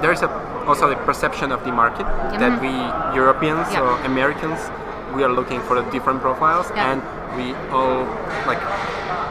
there's 0.00 0.22
a, 0.22 0.30
also 0.66 0.88
the 0.88 0.96
perception 1.04 1.52
of 1.52 1.64
the 1.64 1.72
market 1.72 2.06
that 2.40 2.60
we 2.62 2.72
Europeans 3.14 3.68
Yeah. 3.72 3.82
or 3.82 4.00
Americans 4.06 4.58
we 5.14 5.22
are 5.22 5.32
looking 5.32 5.60
for 5.62 5.74
the 5.80 5.88
different 5.90 6.20
profiles, 6.22 6.70
Yeah. 6.74 6.90
and 6.92 6.98
we 7.36 7.54
all 7.70 8.02
like 8.46 8.58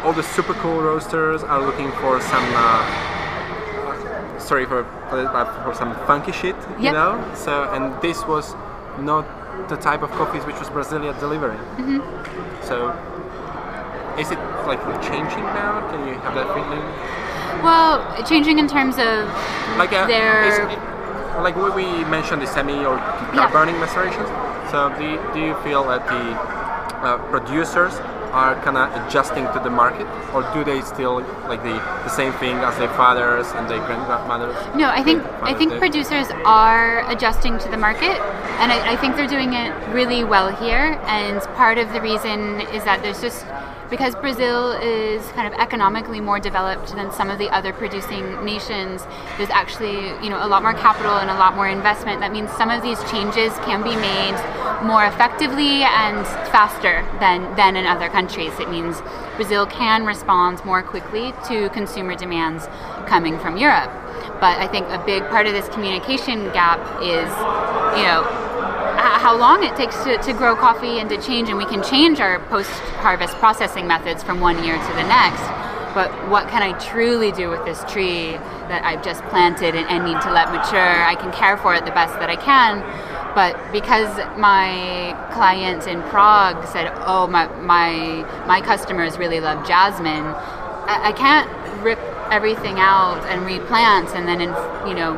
all 0.03 0.13
the 0.13 0.23
super 0.23 0.53
cool 0.55 0.81
roasters 0.81 1.43
are 1.43 1.61
looking 1.61 1.91
for 1.93 2.19
some. 2.21 2.43
Uh, 2.55 4.39
sorry 4.39 4.65
for 4.65 4.83
for 5.09 5.25
for 5.63 5.73
some 5.73 5.93
funky 6.05 6.31
shit, 6.31 6.55
you 6.79 6.91
know. 6.91 7.23
So 7.35 7.71
and 7.73 7.99
this 8.01 8.25
was 8.27 8.53
not 8.99 9.25
the 9.69 9.77
type 9.77 10.01
of 10.03 10.11
coffees 10.11 10.43
which 10.45 10.59
was 10.59 10.69
Brasilia 10.69 11.17
delivering. 11.19 11.59
Mm-hmm. 11.77 11.99
So 12.67 12.91
is 14.19 14.31
it 14.31 14.39
like 14.67 14.81
changing 15.01 15.43
now? 15.55 15.79
Can 15.91 16.07
you 16.07 16.13
have 16.15 16.35
that 16.35 16.47
feeling? 16.53 16.83
Well, 17.63 18.23
changing 18.25 18.59
in 18.59 18.67
terms 18.67 18.95
of 18.97 19.27
like 19.77 19.93
uh, 19.93 20.07
it- 20.09 20.93
like 21.41 21.55
we, 21.55 21.69
we 21.71 22.05
mentioned 22.05 22.41
the 22.41 22.47
semi 22.47 22.85
or 22.85 22.95
Yeah. 22.97 23.49
carbonic 23.49 23.75
macerations. 23.79 24.29
So 24.69 24.93
do 24.97 25.03
you, 25.03 25.19
do 25.33 25.39
you 25.39 25.55
feel 25.63 25.83
that 25.87 26.05
the 26.07 26.23
uh, 27.01 27.17
producers 27.31 27.93
are 28.33 28.59
kind 28.63 28.77
of 28.77 28.89
adjusting 29.07 29.45
to 29.53 29.61
the 29.63 29.69
market, 29.69 30.07
or 30.33 30.41
do 30.53 30.63
they 30.63 30.81
still 30.81 31.21
like 31.47 31.61
the, 31.61 31.77
the 32.03 32.09
same 32.09 32.33
thing 32.33 32.57
as 32.57 32.77
their 32.77 32.89
fathers 32.89 33.47
and 33.53 33.69
their 33.69 33.79
grandmothers? 33.85 34.55
No, 34.75 34.89
I 34.89 35.03
think 35.03 35.23
I 35.41 35.53
think 35.53 35.71
did? 35.71 35.79
producers 35.79 36.27
are 36.43 37.09
adjusting 37.11 37.59
to 37.59 37.69
the 37.69 37.77
market, 37.77 38.17
and 38.59 38.71
I, 38.71 38.93
I 38.93 38.95
think 38.97 39.15
they're 39.15 39.27
doing 39.27 39.53
it 39.53 39.71
really 39.93 40.23
well 40.23 40.49
here. 40.55 40.99
And 41.05 41.41
part 41.55 41.77
of 41.77 41.93
the 41.93 42.01
reason 42.01 42.61
is 42.75 42.83
that 42.83 43.01
there's 43.03 43.21
just 43.21 43.45
because 43.93 44.15
Brazil 44.15 44.71
is 44.71 45.21
kind 45.33 45.45
of 45.45 45.53
economically 45.59 46.19
more 46.19 46.39
developed 46.39 46.95
than 46.95 47.11
some 47.11 47.29
of 47.29 47.37
the 47.37 47.47
other 47.51 47.71
producing 47.71 48.43
nations. 48.43 49.05
There's 49.37 49.51
actually 49.51 50.07
you 50.23 50.31
know 50.31 50.43
a 50.43 50.49
lot 50.49 50.63
more 50.63 50.73
capital 50.73 51.17
and 51.17 51.29
a 51.29 51.35
lot 51.35 51.55
more 51.55 51.67
investment. 51.67 52.19
That 52.19 52.31
means 52.31 52.49
some 52.53 52.71
of 52.71 52.81
these 52.81 52.97
changes 53.11 53.53
can 53.59 53.83
be 53.83 53.95
made 53.95 54.33
more 54.81 55.05
effectively 55.05 55.83
and 55.83 56.25
faster 56.49 57.05
than 57.19 57.55
than 57.55 57.75
in 57.75 57.85
other 57.85 58.09
countries. 58.09 58.59
It 58.59 58.67
means 58.67 58.99
Brazil 59.35 59.67
can 59.67 60.07
respond 60.07 60.65
more 60.65 60.81
quickly 60.81 61.31
to 61.49 61.69
consumer 61.69 62.15
demands 62.15 62.65
coming 63.05 63.37
from 63.37 63.57
Europe. 63.57 63.91
But 64.41 64.57
I 64.57 64.65
think 64.65 64.87
a 64.89 65.03
big 65.05 65.21
part 65.29 65.45
of 65.45 65.53
this 65.53 65.69
communication 65.69 66.51
gap 66.51 66.79
is, 66.99 67.29
you 67.99 68.05
know, 68.09 68.42
h- 69.13 69.21
how 69.21 69.37
long 69.37 69.63
it 69.63 69.75
takes 69.75 69.95
to, 70.03 70.17
to 70.17 70.33
grow 70.33 70.55
coffee 70.55 70.99
and 70.99 71.09
to 71.09 71.21
change, 71.21 71.49
and 71.49 71.57
we 71.57 71.65
can 71.65 71.83
change 71.83 72.19
our 72.19 72.39
post 72.47 72.71
harvest 73.05 73.35
processing 73.37 73.87
methods 73.87 74.23
from 74.23 74.39
one 74.39 74.63
year 74.63 74.75
to 74.75 74.93
the 74.95 75.03
next. 75.03 75.43
But 75.93 76.09
what 76.27 76.49
can 76.49 76.63
I 76.63 76.71
truly 76.79 77.31
do 77.31 77.49
with 77.49 77.63
this 77.65 77.83
tree 77.91 78.31
that 78.67 78.83
I've 78.83 79.03
just 79.03 79.21
planted 79.25 79.75
and, 79.75 79.87
and 79.89 80.03
need 80.05 80.19
to 80.21 80.31
let 80.31 80.51
mature? 80.51 81.03
I 81.05 81.15
can 81.15 81.31
care 81.31 81.55
for 81.55 81.75
it 81.75 81.85
the 81.85 81.91
best 81.91 82.13
that 82.19 82.29
I 82.29 82.35
can. 82.35 82.81
But 83.35 83.53
because 83.71 84.09
my 84.37 85.15
clients 85.33 85.85
in 85.85 86.01
Prague 86.03 86.65
said, 86.67 86.91
"Oh, 87.05 87.27
my 87.27 87.47
my 87.61 88.25
my 88.47 88.61
customers 88.61 89.17
really 89.17 89.39
love 89.39 89.67
jasmine," 89.67 90.25
I, 90.25 91.09
I 91.09 91.11
can't 91.13 91.49
rip 91.83 91.99
everything 92.31 92.79
out 92.79 93.23
and 93.25 93.45
replant 93.45 94.09
and 94.15 94.27
then 94.27 94.41
in, 94.41 94.49
you 94.87 94.95
know 94.95 95.13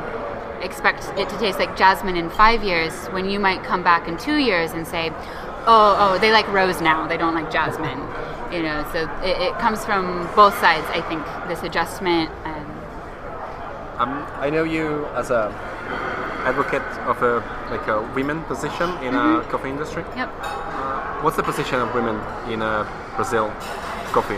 expect 0.65 1.05
it 1.17 1.29
to 1.29 1.37
taste 1.37 1.59
like 1.59 1.77
jasmine 1.77 2.17
in 2.17 2.29
five 2.29 2.63
years 2.63 2.93
when 3.07 3.29
you 3.29 3.39
might 3.39 3.63
come 3.63 3.83
back 3.83 4.07
in 4.07 4.17
two 4.17 4.37
years 4.37 4.71
and 4.71 4.85
say, 4.87 5.11
oh, 5.67 5.95
oh, 5.99 6.17
they 6.19 6.31
like 6.31 6.47
rose 6.49 6.81
now, 6.81 7.07
they 7.07 7.17
don't 7.17 7.33
like 7.33 7.51
jasmine. 7.51 8.01
You 8.53 8.63
know, 8.63 8.85
so 8.91 9.09
it, 9.23 9.41
it 9.41 9.59
comes 9.59 9.83
from 9.85 10.29
both 10.35 10.57
sides, 10.59 10.85
I 10.89 11.01
think, 11.01 11.23
this 11.47 11.63
adjustment. 11.63 12.29
Um, 12.45 12.65
Um, 13.97 14.27
I 14.43 14.49
know 14.49 14.65
you 14.65 15.05
as 15.15 15.31
a 15.31 15.47
advocate 16.45 16.83
of 17.07 17.23
a 17.23 17.39
like 17.71 17.87
a 17.87 18.01
women 18.13 18.43
position 18.43 18.89
in 19.01 19.15
a 19.15 19.41
coffee 19.49 19.69
industry. 19.69 20.03
yep. 20.15 20.29
What's 21.23 21.37
the 21.37 21.43
position 21.43 21.79
of 21.79 21.93
women 21.95 22.15
in 22.51 22.61
uh, 22.61 22.83
Brazil 23.15 23.47
coffee? 24.11 24.37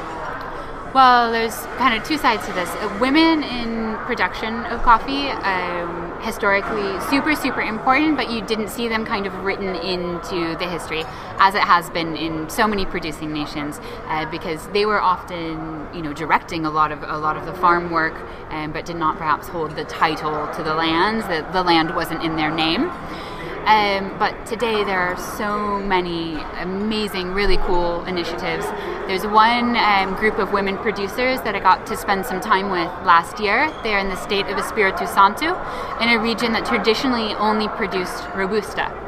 Well, 0.97 1.31
there's 1.31 1.55
kind 1.77 1.95
of 1.95 2.03
two 2.07 2.17
sides 2.17 2.43
to 2.47 2.53
this. 2.53 2.67
Uh, 2.69 2.97
Women 2.99 3.43
in 3.43 3.95
production 4.07 4.65
of 4.65 4.81
coffee, 4.81 5.29
um, 5.29 6.19
historically 6.21 6.99
super, 7.01 7.35
super 7.35 7.61
important, 7.61 8.17
but 8.17 8.31
you 8.31 8.41
didn't 8.41 8.69
see 8.69 8.87
them 8.87 9.05
kind 9.05 9.27
of 9.27 9.45
written 9.45 9.75
into 9.75 10.57
the 10.57 10.67
history 10.67 11.03
as 11.37 11.53
it 11.53 11.61
has 11.61 11.91
been 11.91 12.15
in 12.15 12.49
so 12.49 12.67
many 12.67 12.83
producing 12.83 13.31
nations, 13.31 13.79
uh, 14.07 14.25
because 14.31 14.67
they 14.69 14.87
were 14.87 14.99
often, 14.99 15.87
you 15.93 16.01
know, 16.01 16.13
directing 16.13 16.65
a 16.65 16.71
lot 16.71 16.91
of 16.91 17.03
a 17.03 17.19
lot 17.19 17.37
of 17.37 17.45
the 17.45 17.53
farm 17.53 17.91
work, 17.91 18.15
um, 18.49 18.71
but 18.71 18.83
did 18.83 18.95
not 18.95 19.19
perhaps 19.19 19.47
hold 19.47 19.75
the 19.75 19.85
title 19.85 20.51
to 20.55 20.63
the 20.63 20.73
lands. 20.73 21.27
That 21.27 21.53
the 21.53 21.61
land 21.61 21.95
wasn't 21.95 22.23
in 22.23 22.37
their 22.37 22.49
name. 22.49 22.89
Um, 23.67 24.17
but 24.17 24.45
today 24.45 24.85
there 24.85 25.01
are 25.01 25.17
so 25.17 25.77
many 25.81 26.35
amazing, 26.61 27.33
really 27.33 27.57
cool 27.57 28.05
initiatives. 28.05 28.65
There's 29.07 29.27
one 29.27 29.75
um, 29.75 30.15
group 30.15 30.39
of 30.39 30.53
women 30.53 30.77
producers 30.77 31.41
that 31.41 31.53
I 31.53 31.59
got 31.59 31.85
to 31.87 31.97
spend 31.97 32.25
some 32.25 32.39
time 32.39 32.69
with 32.69 32.87
last 33.05 33.41
year. 33.41 33.69
They're 33.83 33.99
in 33.99 34.07
the 34.07 34.15
state 34.15 34.45
of 34.45 34.55
Espírito 34.55 35.05
Santo, 35.05 35.47
in 36.01 36.07
a 36.07 36.17
region 36.17 36.53
that 36.53 36.65
traditionally 36.65 37.33
only 37.33 37.67
produced 37.67 38.23
Robusta. 38.33 39.06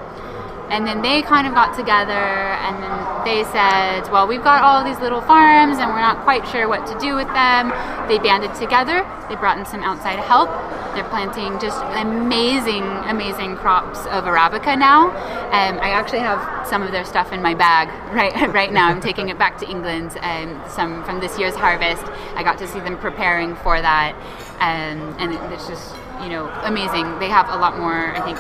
And 0.70 0.86
then 0.86 1.02
they 1.02 1.22
kind 1.22 1.48
of 1.48 1.54
got 1.54 1.76
together 1.76 2.14
and 2.14 2.82
then 2.84 3.26
they 3.26 3.44
said, 3.52 4.10
Well, 4.12 4.28
we've 4.28 4.44
got 4.44 4.64
all 4.64 4.84
these 4.84 5.00
little 5.00 5.22
farms 5.22 5.78
and 5.78 5.90
we're 5.90 6.00
not 6.00 6.24
quite 6.24 6.48
sure 6.48 6.68
what 6.68 6.86
to 6.88 6.98
do 7.00 7.16
with 7.16 7.28
them. 7.28 7.70
They 8.08 8.20
banded 8.20 8.54
together, 8.56 9.06
they 9.30 9.36
brought 9.36 9.58
in 9.58 9.66
some 9.66 9.82
outside 9.82 10.20
help. 10.20 10.50
They're 10.94 11.08
planting 11.10 11.60
just 11.60 11.82
amazing, 11.96 12.84
amazing 12.84 13.56
crops 13.58 14.00
of 14.08 14.26
Arabica 14.26 14.78
now. 14.78 15.10
Um, 15.50 15.80
I 15.80 15.92
actually 15.92 16.20
have 16.20 16.68
some 16.68 16.82
of 16.82 16.92
their 16.92 17.06
stuff 17.06 17.32
in 17.32 17.42
my 17.42 17.54
bag 17.54 17.90
right, 18.14 18.54
right 18.54 18.72
now. 18.72 18.90
I'm 18.90 19.02
taking 19.02 19.30
it 19.30 19.38
back 19.38 19.58
to 19.60 19.70
England, 19.70 20.18
um, 20.22 20.62
some 20.68 21.04
from 21.04 21.20
this 21.20 21.38
year's 21.38 21.56
harvest. 21.56 22.04
I 22.36 22.44
got 22.44 22.58
to 22.60 22.68
see 22.68 22.80
them 22.80 22.98
preparing 22.98 23.56
for 23.58 23.80
that. 23.80 24.16
Um, 24.60 25.16
and 25.20 25.34
it's 25.54 25.68
just, 25.68 25.96
you 26.22 26.30
know, 26.30 26.50
amazing. 26.64 27.20
They 27.20 27.30
have 27.30 27.50
a 27.50 27.58
lot 27.58 27.78
more, 27.78 28.16
I 28.16 28.22
think, 28.22 28.38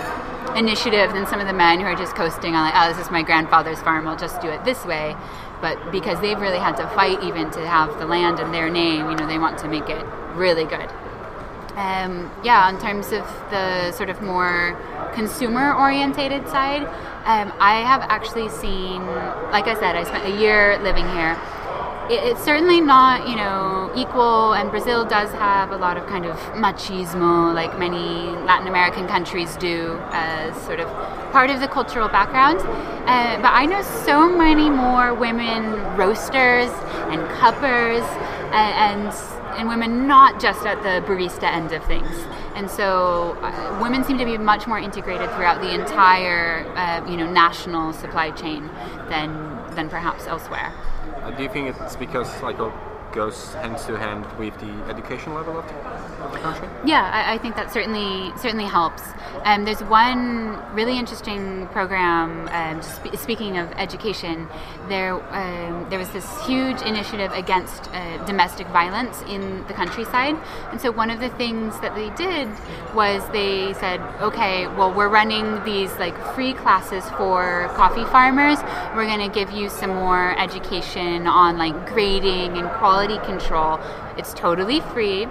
initiative 0.56 1.14
than 1.14 1.26
some 1.28 1.40
of 1.40 1.48
the 1.48 1.54
men 1.54 1.80
who 1.80 1.86
are 1.86 1.96
just 1.96 2.16
coasting 2.16 2.56
on 2.56 2.66
like, 2.66 2.74
oh, 2.76 2.94
this 2.94 3.06
is 3.06 3.12
my 3.12 3.22
grandfather's 3.24 3.82
farm. 3.82 4.08
I'll 4.08 4.18
just 4.18 4.42
do 4.42 4.48
it 4.50 4.64
this 4.66 4.86
way. 4.86 5.16
But 5.62 5.92
because 5.92 6.22
they've 6.22 6.40
really 6.40 6.60
had 6.60 6.78
to 6.78 6.88
fight 6.96 7.22
even 7.24 7.52
to 7.52 7.68
have 7.68 8.00
the 8.00 8.06
land 8.06 8.40
in 8.40 8.52
their 8.52 8.70
name, 8.70 9.10
you 9.10 9.16
know, 9.16 9.28
they 9.28 9.38
want 9.38 9.58
to 9.60 9.68
make 9.68 9.90
it 9.90 10.06
really 10.34 10.64
good. 10.66 10.90
Um, 11.76 12.32
yeah, 12.44 12.70
in 12.70 12.80
terms 12.80 13.08
of 13.12 13.24
the 13.52 13.92
sort 13.92 14.10
of 14.10 14.22
more 14.22 14.78
consumer 15.14 15.74
orientated 15.74 16.48
side, 16.48 16.84
um, 17.26 17.54
I 17.60 17.82
have 17.82 18.02
actually 18.02 18.50
seen, 18.50 19.06
like 19.52 19.68
I 19.68 19.76
said, 19.76 19.96
I 19.96 20.04
spent 20.04 20.26
a 20.26 20.40
year 20.40 20.80
living 20.84 21.08
here. 21.10 21.38
It, 22.10 22.24
it's 22.24 22.44
certainly 22.44 22.82
not, 22.82 23.28
you 23.28 23.36
know, 23.36 23.92
equal, 23.96 24.54
and 24.54 24.70
Brazil 24.70 25.06
does 25.06 25.32
have 25.34 25.72
a 25.72 25.78
lot 25.78 25.98
of 25.98 26.06
kind 26.08 26.26
of 26.26 26.36
machismo, 26.54 27.54
like 27.54 27.78
many 27.78 28.32
Latin 28.46 28.68
American 28.68 29.08
countries 29.08 29.56
do, 29.58 30.00
as 30.12 30.60
sort 30.64 30.80
of 30.80 30.88
part 31.32 31.50
of 31.50 31.60
the 31.60 31.68
cultural 31.68 32.08
background. 32.08 32.60
Uh, 32.60 33.38
but 33.42 33.52
I 33.54 33.66
know 33.66 33.82
so 33.82 34.28
many 34.30 34.70
more 34.70 35.14
women 35.14 35.74
roasters 35.96 36.72
and 37.12 37.22
cuppers 37.40 38.04
and, 38.52 39.10
and 39.10 39.14
and 39.60 39.68
women 39.68 40.08
not 40.08 40.40
just 40.40 40.66
at 40.66 40.82
the 40.84 41.06
barista 41.06 41.44
end 41.44 41.74
of 41.74 41.84
things. 41.84 42.16
And 42.60 42.70
so 42.70 43.38
uh, 43.42 43.80
women 43.82 44.04
seem 44.04 44.18
to 44.18 44.26
be 44.26 44.38
much 44.38 44.68
more 44.68 44.78
integrated 44.78 45.30
throughout 45.32 45.62
the 45.62 45.74
entire, 45.74 46.68
uh, 46.76 47.10
you 47.10 47.16
know, 47.16 47.26
national 47.26 47.94
supply 47.94 48.32
chain 48.32 48.70
than 49.08 49.30
than 49.76 49.88
perhaps 49.88 50.28
elsewhere. 50.28 50.74
Uh, 51.24 51.32
do 51.32 51.44
you 51.44 51.48
think 51.48 51.74
it's 51.74 51.96
because 51.96 52.28
like 52.44 52.60
it 52.60 52.70
goes 53.12 53.54
hand 53.56 53.78
to 53.80 53.98
hand 53.98 54.26
with 54.38 54.58
the 54.60 54.72
education 54.90 55.34
level 55.34 55.58
of 55.58 55.68
the, 55.68 56.40
country? 56.40 56.68
Yeah, 56.86 57.10
I, 57.12 57.36
I 57.36 57.38
think 57.38 57.56
that 57.56 57.72
certainly 57.74 58.32
certainly 58.38 58.66
helps. 58.66 59.04
Um, 59.44 59.66
there's 59.66 59.82
one 59.84 60.60
really 60.76 60.98
interesting 60.98 61.68
program. 61.68 62.48
Um, 62.50 62.82
sp- 62.86 63.16
speaking 63.16 63.58
of 63.58 63.72
education, 63.74 64.48
there 64.88 65.16
um, 65.34 65.90
there 65.90 66.00
was 66.00 66.10
this 66.10 66.28
huge 66.46 66.82
initiative 66.82 67.32
against 67.32 67.90
uh, 67.94 68.24
domestic 68.26 68.68
violence 68.68 69.22
in 69.24 69.66
the 69.68 69.74
countryside, 69.74 70.36
and 70.72 70.80
so 70.80 70.92
one 70.92 71.10
of 71.10 71.20
the 71.20 71.30
things 71.30 71.80
that 71.80 71.96
they 71.96 72.10
did 72.12 72.48
was 72.94 73.28
they 73.32 73.74
said, 73.74 74.00
okay, 74.22 74.68
well 74.68 74.94
we're 74.94 75.10
running 75.10 75.64
these 75.64 75.92
like 75.98 76.18
free 76.36 76.54
classes 76.54 77.04
for 77.12 77.70
coffee 77.76 78.06
farmers. 78.06 78.60
We're 78.96 79.08
going 79.08 79.28
to 79.28 79.34
give 79.34 79.52
you 79.52 79.70
some 79.70 79.92
more 79.92 80.38
education 80.40 81.28
on 81.28 81.58
like 81.58 81.88
grading 81.88 82.58
and 82.58 82.70
quality 82.72 82.99
control. 83.08 83.80
It's 84.18 84.34
totally 84.34 84.82
free 84.82 85.28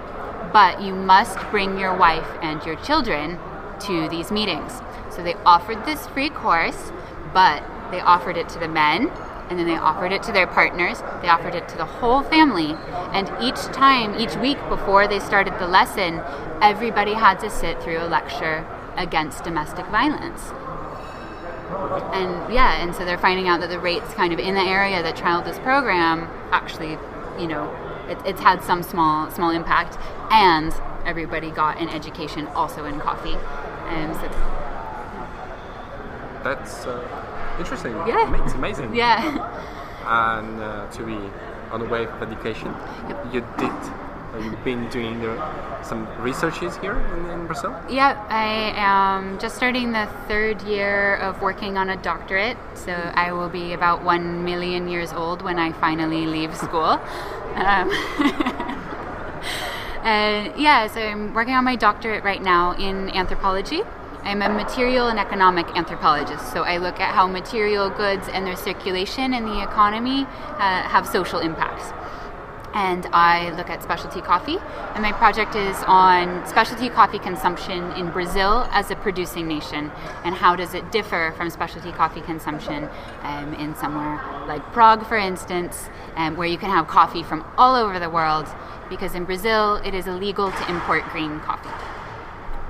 but 0.51 0.81
you 0.81 0.93
must 0.93 1.37
bring 1.51 1.77
your 1.77 1.95
wife 1.95 2.27
and 2.41 2.63
your 2.65 2.75
children 2.77 3.37
to 3.81 4.09
these 4.09 4.31
meetings. 4.31 4.81
So 5.09 5.23
they 5.23 5.35
offered 5.45 5.85
this 5.85 6.07
free 6.07 6.29
course, 6.29 6.91
but 7.33 7.63
they 7.91 7.99
offered 7.99 8.37
it 8.37 8.49
to 8.49 8.59
the 8.59 8.67
men, 8.67 9.11
and 9.49 9.57
then 9.57 9.65
they 9.65 9.75
offered 9.75 10.11
it 10.11 10.21
to 10.23 10.31
their 10.31 10.47
partners, 10.47 11.01
they 11.21 11.27
offered 11.27 11.55
it 11.55 11.67
to 11.69 11.77
the 11.77 11.85
whole 11.85 12.21
family. 12.21 12.73
And 13.13 13.31
each 13.41 13.61
time, 13.73 14.19
each 14.19 14.35
week 14.37 14.57
before 14.69 15.07
they 15.07 15.19
started 15.19 15.57
the 15.59 15.67
lesson, 15.67 16.21
everybody 16.61 17.13
had 17.13 17.39
to 17.39 17.49
sit 17.49 17.81
through 17.81 17.99
a 17.99 18.07
lecture 18.07 18.65
against 18.95 19.43
domestic 19.43 19.85
violence. 19.87 20.51
And 22.13 22.53
yeah, 22.53 22.81
and 22.81 22.95
so 22.95 23.05
they're 23.05 23.17
finding 23.17 23.47
out 23.47 23.59
that 23.61 23.69
the 23.69 23.79
rates 23.79 24.13
kind 24.15 24.33
of 24.33 24.39
in 24.39 24.55
the 24.55 24.61
area 24.61 25.01
that 25.03 25.15
trialed 25.15 25.45
this 25.45 25.59
program 25.59 26.27
actually, 26.51 26.97
you 27.39 27.47
know, 27.47 27.71
it, 28.09 28.17
it's 28.25 28.41
had 28.41 28.63
some 28.63 28.83
small 28.83 29.29
small 29.31 29.51
impact, 29.51 29.97
and 30.31 30.73
everybody 31.05 31.51
got 31.51 31.77
an 31.79 31.89
education 31.89 32.47
also 32.47 32.85
in 32.85 32.99
coffee. 32.99 33.37
And 33.87 34.13
so, 34.15 34.29
That's 36.43 36.85
uh, 36.85 37.55
interesting. 37.59 37.93
Yeah. 38.07 38.43
It's 38.43 38.53
amazing. 38.53 38.93
yeah, 38.95 39.21
And 40.05 40.59
uh, 40.61 40.89
to 40.91 41.03
be 41.03 41.17
on 41.71 41.79
the 41.79 41.85
way 41.87 42.05
of 42.05 42.21
education, 42.21 42.73
you 43.33 43.41
did. 43.57 43.71
You've 44.41 44.63
been 44.63 44.89
doing 44.89 45.23
uh, 45.25 45.83
some 45.83 46.07
researches 46.21 46.77
here 46.77 46.97
in, 46.97 47.29
in 47.29 47.47
Brazil. 47.47 47.75
yeah. 47.89 48.25
I 48.29 48.73
am 48.75 49.39
just 49.39 49.55
starting 49.55 49.91
the 49.91 50.07
third 50.27 50.61
year 50.63 51.15
of 51.17 51.41
working 51.41 51.77
on 51.77 51.89
a 51.89 51.97
doctorate, 51.97 52.57
so 52.75 52.93
I 52.93 53.31
will 53.31 53.49
be 53.49 53.73
about 53.73 54.03
one 54.03 54.43
million 54.45 54.87
years 54.87 55.11
old 55.13 55.41
when 55.41 55.59
I 55.59 55.71
finally 55.73 56.25
leave 56.25 56.55
school. 56.55 56.99
Um, 57.55 57.89
And 60.03 60.59
yeah, 60.59 60.87
so 60.87 61.01
I'm 61.01 61.33
working 61.33 61.53
on 61.55 61.65
my 61.65 61.75
doctorate 61.75 62.23
right 62.23 62.41
now 62.41 62.71
in 62.71 63.09
anthropology. 63.09 63.81
I'm 64.23 64.41
a 64.41 64.49
material 64.49 65.07
and 65.07 65.19
economic 65.19 65.67
anthropologist, 65.77 66.51
so 66.51 66.63
I 66.63 66.77
look 66.77 66.99
at 66.99 67.13
how 67.13 67.27
material 67.27 67.89
goods 67.89 68.27
and 68.27 68.45
their 68.45 68.55
circulation 68.55 69.33
in 69.33 69.45
the 69.45 69.61
economy 69.61 70.23
uh, 70.23 70.83
have 70.83 71.07
social 71.07 71.39
impacts. 71.39 71.91
And 72.73 73.07
I 73.07 73.49
look 73.57 73.69
at 73.69 73.81
specialty 73.81 74.21
coffee, 74.21 74.57
and 74.93 75.01
my 75.01 75.11
project 75.11 75.55
is 75.55 75.75
on 75.87 76.45
specialty 76.45 76.89
coffee 76.89 77.17
consumption 77.17 77.91
in 77.93 78.11
Brazil 78.11 78.67
as 78.71 78.91
a 78.91 78.95
producing 78.95 79.47
nation, 79.47 79.91
and 80.23 80.35
how 80.35 80.55
does 80.55 80.75
it 80.75 80.91
differ 80.91 81.33
from 81.35 81.49
specialty 81.49 81.91
coffee 81.91 82.21
consumption 82.21 82.87
um, 83.23 83.53
in 83.55 83.75
somewhere 83.75 84.21
like 84.47 84.61
Prague, 84.71 85.05
for 85.05 85.17
instance, 85.17 85.89
um, 86.15 86.37
where 86.37 86.47
you 86.47 86.57
can 86.57 86.69
have 86.69 86.87
coffee 86.87 87.23
from 87.23 87.43
all 87.57 87.75
over 87.75 87.97
the 87.97 88.09
world, 88.09 88.47
because 88.87 89.15
in 89.15 89.25
Brazil 89.25 89.77
it 89.77 89.95
is 89.95 90.05
illegal 90.05 90.51
to 90.51 90.69
import 90.69 91.03
green 91.09 91.39
coffee. 91.39 91.88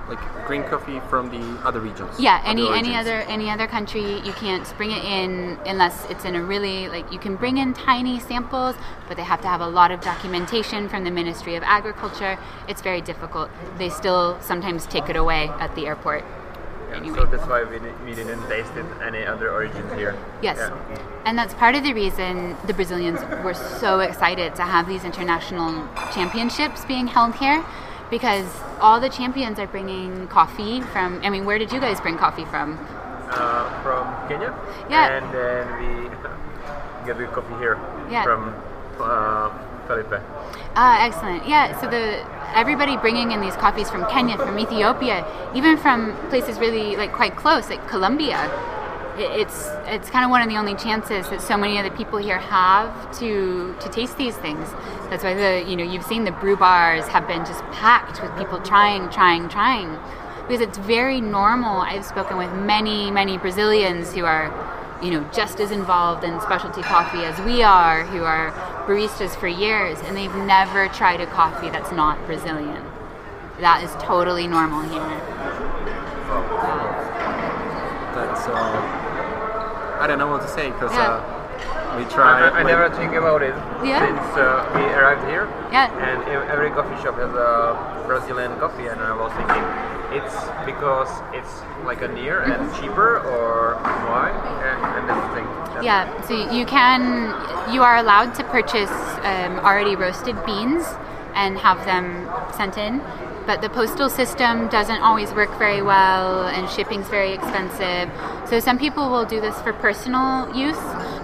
Like 0.09 0.47
green 0.47 0.63
coffee 0.63 0.99
from 1.09 1.29
the 1.29 1.41
other 1.63 1.79
regions. 1.79 2.19
Yeah, 2.19 2.39
other 2.39 2.49
any 2.49 2.67
any 2.69 2.95
other 2.95 3.21
any 3.21 3.49
other 3.49 3.67
country 3.67 4.19
you 4.21 4.33
can't 4.33 4.65
bring 4.75 4.91
it 4.91 5.03
in 5.03 5.59
unless 5.65 6.09
it's 6.09 6.25
in 6.25 6.35
a 6.35 6.43
really 6.43 6.89
like 6.89 7.11
you 7.11 7.19
can 7.19 7.35
bring 7.35 7.57
in 7.57 7.73
tiny 7.73 8.19
samples, 8.19 8.75
but 9.07 9.17
they 9.17 9.23
have 9.23 9.41
to 9.41 9.47
have 9.47 9.61
a 9.61 9.67
lot 9.67 9.91
of 9.91 10.01
documentation 10.01 10.89
from 10.89 11.03
the 11.03 11.11
Ministry 11.11 11.55
of 11.55 11.63
Agriculture. 11.63 12.39
It's 12.67 12.81
very 12.81 13.01
difficult. 13.01 13.51
They 13.77 13.89
still 13.89 14.39
sometimes 14.41 14.87
take 14.87 15.09
it 15.09 15.15
away 15.15 15.49
at 15.59 15.75
the 15.75 15.85
airport. 15.85 16.25
Anyway. 16.91 17.19
So 17.19 17.25
that's 17.27 17.47
why 17.47 17.63
we, 17.63 17.77
we 18.03 18.15
didn't 18.15 18.41
taste 18.49 18.75
it 18.75 18.85
any 19.03 19.23
other 19.23 19.51
origins 19.51 19.93
here. 19.93 20.17
Yes. 20.41 20.57
Yeah. 20.57 21.21
And 21.25 21.37
that's 21.37 21.53
part 21.53 21.75
of 21.75 21.83
the 21.83 21.93
reason 21.93 22.57
the 22.65 22.73
Brazilians 22.73 23.21
were 23.43 23.53
so 23.53 23.99
excited 23.99 24.55
to 24.55 24.63
have 24.63 24.87
these 24.87 25.03
international 25.03 25.87
championships 26.11 26.85
being 26.85 27.05
held 27.05 27.35
here 27.35 27.63
because 28.09 28.45
all 28.79 28.99
the 28.99 29.09
champions 29.09 29.59
are 29.59 29.67
bringing 29.67 30.27
coffee 30.27 30.81
from. 30.81 31.21
I 31.23 31.29
mean, 31.29 31.45
where 31.45 31.57
did 31.57 31.71
you 31.71 31.79
guys 31.79 31.99
bring 32.01 32.17
coffee 32.17 32.45
from? 32.45 32.77
Uh, 33.29 33.83
from 33.83 34.07
Kenya. 34.27 34.53
Yeah. 34.89 35.17
And 35.17 35.33
then 35.33 35.63
we 35.79 36.09
get 37.05 37.17
the 37.17 37.27
coffee 37.27 37.55
here 37.59 37.77
Yeah. 38.09 38.23
from 38.23 38.53
uh, 38.99 39.49
Felipe. 39.87 40.21
Ah, 40.75 41.05
excellent. 41.05 41.47
Yeah, 41.47 41.79
so 41.79 41.89
the 41.89 42.25
everybody 42.55 42.97
bringing 42.97 43.31
in 43.31 43.41
these 43.41 43.55
coffees 43.55 43.89
from 43.89 44.05
Kenya, 44.07 44.37
from 44.37 44.57
Ethiopia, 44.57 45.25
even 45.53 45.77
from 45.77 46.15
places 46.29 46.59
really 46.59 46.95
like 46.95 47.13
quite 47.13 47.35
close, 47.35 47.69
like 47.69 47.87
Colombia. 47.87 48.49
It's 49.21 49.67
it's 49.85 50.09
kind 50.09 50.23
of 50.23 50.31
one 50.31 50.41
of 50.41 50.47
the 50.47 50.55
only 50.55 50.75
chances 50.75 51.29
that 51.29 51.41
so 51.41 51.57
many 51.57 51.77
of 51.77 51.83
the 51.83 51.91
people 51.91 52.19
here 52.19 52.39
have 52.39 53.17
to 53.19 53.75
to 53.79 53.89
taste 53.89 54.17
these 54.17 54.37
things. 54.37 54.69
That's 55.09 55.23
why 55.23 55.33
the 55.33 55.69
you 55.69 55.75
know 55.75 55.83
you've 55.83 56.05
seen 56.05 56.23
the 56.23 56.31
brew 56.31 56.55
bars 56.55 57.05
have 57.07 57.27
been 57.27 57.45
just 57.45 57.63
packed 57.71 58.21
with 58.21 58.35
people 58.37 58.61
trying, 58.61 59.09
trying, 59.09 59.49
trying, 59.49 59.97
because 60.47 60.61
it's 60.61 60.77
very 60.77 61.19
normal. 61.19 61.81
I've 61.81 62.05
spoken 62.05 62.37
with 62.37 62.53
many 62.53 63.11
many 63.11 63.37
Brazilians 63.37 64.13
who 64.13 64.23
are 64.23 64.49
you 65.01 65.11
know, 65.11 65.29
just 65.33 65.59
as 65.59 65.71
involved 65.71 66.23
in 66.23 66.39
specialty 66.41 66.81
coffee 66.81 67.23
as 67.23 67.39
we 67.41 67.63
are, 67.63 68.05
who 68.05 68.23
are 68.23 68.51
baristas 68.85 69.35
for 69.35 69.47
years, 69.47 69.97
and 70.01 70.17
they've 70.17 70.35
never 70.35 70.87
tried 70.89 71.21
a 71.21 71.27
coffee 71.27 71.69
that's 71.69 71.91
not 71.91 72.23
Brazilian. 72.25 72.83
That 73.59 73.83
is 73.83 73.91
totally 74.03 74.47
normal 74.47 74.81
here. 74.81 74.99
That's 78.13 78.47
uh, 78.47 78.98
I 79.99 80.07
don't 80.07 80.17
know 80.17 80.27
what 80.27 80.41
to 80.41 80.47
say 80.47 80.71
because 80.71 80.93
Yeah. 80.93 81.19
uh, 81.19 81.97
we 81.97 82.05
I, 82.05 82.09
try. 82.09 82.49
I 82.49 82.63
never 82.63 82.89
think 82.95 83.13
about 83.13 83.41
it 83.41 83.53
Yeah. 83.83 83.99
since 84.05 84.37
uh, 84.37 84.65
we 84.75 84.83
arrived 84.99 85.27
here. 85.27 85.47
Yeah. 85.71 85.91
And 86.07 86.23
every 86.49 86.69
coffee 86.71 86.95
shop 87.03 87.15
has 87.17 87.33
a 87.35 88.03
Brazilian 88.07 88.57
coffee, 88.59 88.87
and 88.87 88.99
I 89.01 89.13
was 89.13 89.31
thinking, 89.33 89.63
it's 90.17 90.35
because 90.65 91.11
it's 91.33 91.61
like 91.85 92.01
a 92.01 92.07
near 92.07 92.41
and 92.41 92.73
cheaper, 92.75 93.19
or 93.19 93.75
why? 94.09 94.29
And, 94.63 94.79
and 94.97 95.09
that's 95.09 95.27
the 95.27 95.33
thing. 95.35 95.47
That's 95.73 95.85
Yeah, 95.85 96.21
so 96.21 96.33
you 96.51 96.65
can, 96.65 97.01
you 97.73 97.83
are 97.83 97.97
allowed 97.97 98.33
to 98.35 98.43
purchase 98.45 98.91
um, 99.23 99.59
already 99.59 99.95
roasted 99.95 100.35
beans 100.45 100.85
and 101.35 101.57
have 101.59 101.85
them 101.85 102.29
sent 102.55 102.77
in, 102.77 103.01
but 103.49 103.63
the 103.63 103.69
postal 103.69 104.11
system 104.11 104.67
doesn't 104.67 105.01
always 105.01 105.33
work 105.33 105.49
very 105.57 105.81
well, 105.81 106.45
and 106.49 106.69
shipping's 106.69 107.07
very 107.07 107.31
expensive. 107.31 108.07
So 108.47 108.59
some 108.59 108.77
people 108.77 109.09
will 109.09 109.25
do 109.25 109.41
this 109.41 109.59
for 109.61 109.73
personal 109.73 110.55
use, 110.55 110.77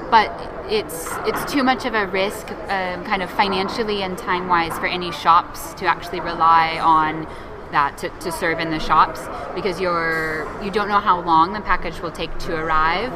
but 0.09 0.31
it's 0.67 1.07
it's 1.29 1.45
too 1.53 1.61
much 1.61 1.85
of 1.85 1.93
a 1.93 2.07
risk, 2.07 2.49
um, 2.49 3.03
kind 3.03 3.21
of 3.21 3.29
financially 3.29 4.01
and 4.01 4.17
time 4.17 4.47
wise, 4.47 4.75
for 4.79 4.87
any 4.87 5.11
shops 5.11 5.75
to 5.75 5.85
actually 5.85 6.19
rely 6.19 6.79
on 6.79 7.27
that 7.71 7.95
to, 7.99 8.09
to 8.21 8.31
serve 8.31 8.59
in 8.59 8.71
the 8.71 8.79
shops 8.79 9.21
because 9.53 9.79
you're 9.79 10.47
you 10.63 10.71
don't 10.71 10.87
know 10.87 10.99
how 10.99 11.21
long 11.21 11.53
the 11.53 11.61
package 11.61 11.99
will 11.99 12.15
take 12.21 12.35
to 12.39 12.55
arrive. 12.55 13.13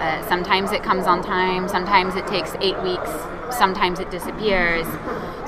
Uh, 0.00 0.28
sometimes 0.28 0.72
it 0.72 0.82
comes 0.82 1.06
on 1.06 1.22
time, 1.22 1.68
sometimes 1.68 2.16
it 2.16 2.26
takes 2.26 2.56
eight 2.60 2.82
weeks, 2.82 3.10
sometimes 3.56 4.00
it 4.00 4.10
disappears. 4.10 4.88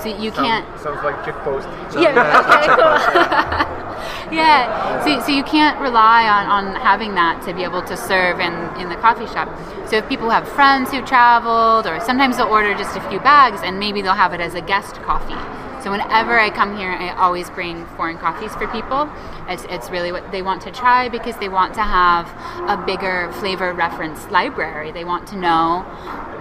So 0.03 0.09
you 0.09 0.31
can't. 0.33 0.67
Sounds, 0.81 1.03
like 1.05 1.25
check 1.25 1.37
post. 1.45 1.69
Yeah. 1.95 2.41
Okay. 2.41 2.67
Cool. 2.69 4.35
yeah. 4.35 5.05
So, 5.05 5.21
so 5.21 5.33
you 5.33 5.45
can't 5.45 5.79
rely 5.81 6.29
on, 6.29 6.47
on 6.47 6.81
having 6.81 7.15
that 7.15 7.43
to 7.47 7.53
be 7.53 7.65
able 7.65 7.83
to 7.83 7.97
serve 7.97 8.41
in, 8.41 8.53
in 8.81 8.89
the 8.89 8.97
coffee 8.97 9.27
shop. 9.27 9.49
So 9.89 9.97
if 9.97 10.09
people 10.09 10.31
have 10.31 10.49
friends 10.49 10.91
who 10.91 11.05
traveled, 11.05 11.87
or 11.87 12.01
sometimes 12.01 12.37
they'll 12.37 12.47
order 12.47 12.75
just 12.75 12.97
a 12.97 13.01
few 13.09 13.21
bags, 13.21 13.61
and 13.63 13.79
maybe 13.79 14.03
they'll 14.03 14.15
have 14.15 14.33
it 14.33 14.41
as 14.41 14.55
a 14.55 14.63
guest 14.63 14.97
coffee. 15.03 15.35
So 15.83 15.91
whenever 15.91 16.39
I 16.39 16.51
come 16.51 16.77
here, 16.77 16.91
I 16.91 17.09
always 17.15 17.49
bring 17.49 17.87
foreign 17.97 18.19
coffees 18.19 18.53
for 18.55 18.67
people. 18.69 19.09
It's, 19.49 19.65
it's 19.71 19.89
really 19.89 20.13
what 20.13 20.31
they 20.31 20.43
want 20.43 20.61
to 20.63 20.71
try 20.71 21.09
because 21.09 21.37
they 21.39 21.49
want 21.49 21.73
to 21.75 21.83
have 21.83 22.27
a 22.69 22.77
bigger 22.85 23.33
flavor 23.41 23.73
reference 23.73 24.31
library. 24.31 24.93
They 24.93 25.05
want 25.05 25.27
to 25.29 25.37
know 25.37 25.81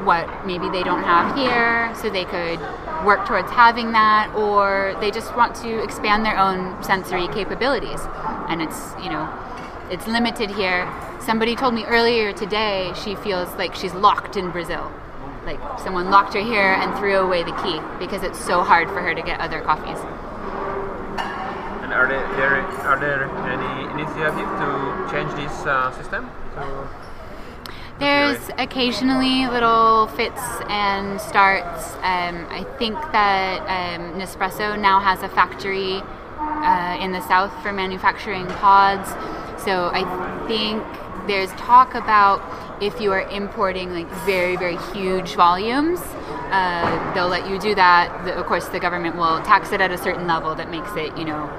what 0.03 0.45
maybe 0.45 0.69
they 0.69 0.83
don't 0.83 1.03
have 1.03 1.37
here, 1.37 1.93
so 1.95 2.09
they 2.09 2.25
could 2.25 2.59
work 3.05 3.25
towards 3.25 3.49
having 3.51 3.93
that, 3.93 4.33
or 4.35 4.97
they 4.99 5.09
just 5.09 5.35
want 5.35 5.55
to 5.57 5.81
expand 5.83 6.25
their 6.25 6.37
own 6.37 6.81
sensory 6.83 7.27
capabilities. 7.29 8.01
And 8.49 8.61
it's, 8.61 8.93
you 9.01 9.09
know, 9.09 9.27
it's 9.89 10.05
limited 10.05 10.51
here. 10.51 10.91
Somebody 11.21 11.55
told 11.55 11.73
me 11.73 11.85
earlier 11.85 12.33
today 12.33 12.91
she 13.03 13.15
feels 13.15 13.53
like 13.55 13.73
she's 13.73 13.93
locked 13.93 14.35
in 14.35 14.51
Brazil. 14.51 14.91
Like 15.49 15.79
someone 15.79 16.11
locked 16.11 16.35
her 16.35 16.41
here 16.41 16.73
and 16.73 16.95
threw 16.99 17.17
away 17.17 17.41
the 17.41 17.55
key 17.63 17.81
because 17.97 18.21
it's 18.21 18.37
so 18.37 18.61
hard 18.61 18.87
for 18.89 19.01
her 19.01 19.15
to 19.15 19.21
get 19.23 19.39
other 19.39 19.61
coffees. 19.61 19.97
And 21.81 21.91
are 21.91 22.07
there, 22.07 22.21
there 22.37 22.61
are 22.85 22.99
there 22.99 23.23
any 23.49 23.89
initiative 23.93 24.35
to 24.35 25.07
change 25.09 25.33
this 25.33 25.65
uh, 25.65 25.91
system? 25.97 26.29
There's 27.97 28.51
occasionally 28.59 29.47
little 29.47 30.05
fits 30.09 30.39
and 30.69 31.19
starts. 31.19 31.95
Um, 31.95 32.45
I 32.51 32.63
think 32.77 32.93
that 33.11 33.61
um, 33.61 34.21
Nespresso 34.21 34.79
now 34.79 34.99
has 34.99 35.23
a 35.23 35.29
factory 35.29 36.03
uh, 36.37 36.97
in 37.01 37.11
the 37.11 37.27
south 37.27 37.51
for 37.63 37.73
manufacturing 37.73 38.45
pods. 38.45 39.09
So 39.65 39.89
I 39.95 40.05
think 40.47 40.83
there's 41.27 41.49
talk 41.53 41.95
about 41.95 42.39
if 42.81 43.01
you 43.01 43.11
are 43.11 43.21
importing 43.29 43.93
like 43.93 44.09
very 44.25 44.55
very 44.55 44.77
huge 44.93 45.35
volumes, 45.35 45.99
uh, 46.51 47.13
they'll 47.13 47.27
let 47.27 47.49
you 47.49 47.59
do 47.59 47.75
that. 47.75 48.25
The, 48.25 48.35
of 48.35 48.45
course, 48.45 48.67
the 48.69 48.79
government 48.79 49.15
will 49.15 49.41
tax 49.41 49.71
it 49.71 49.81
at 49.81 49.91
a 49.91 49.97
certain 49.97 50.27
level 50.27 50.55
that 50.55 50.69
makes 50.69 50.95
it 50.95 51.17
you 51.17 51.25
know 51.25 51.49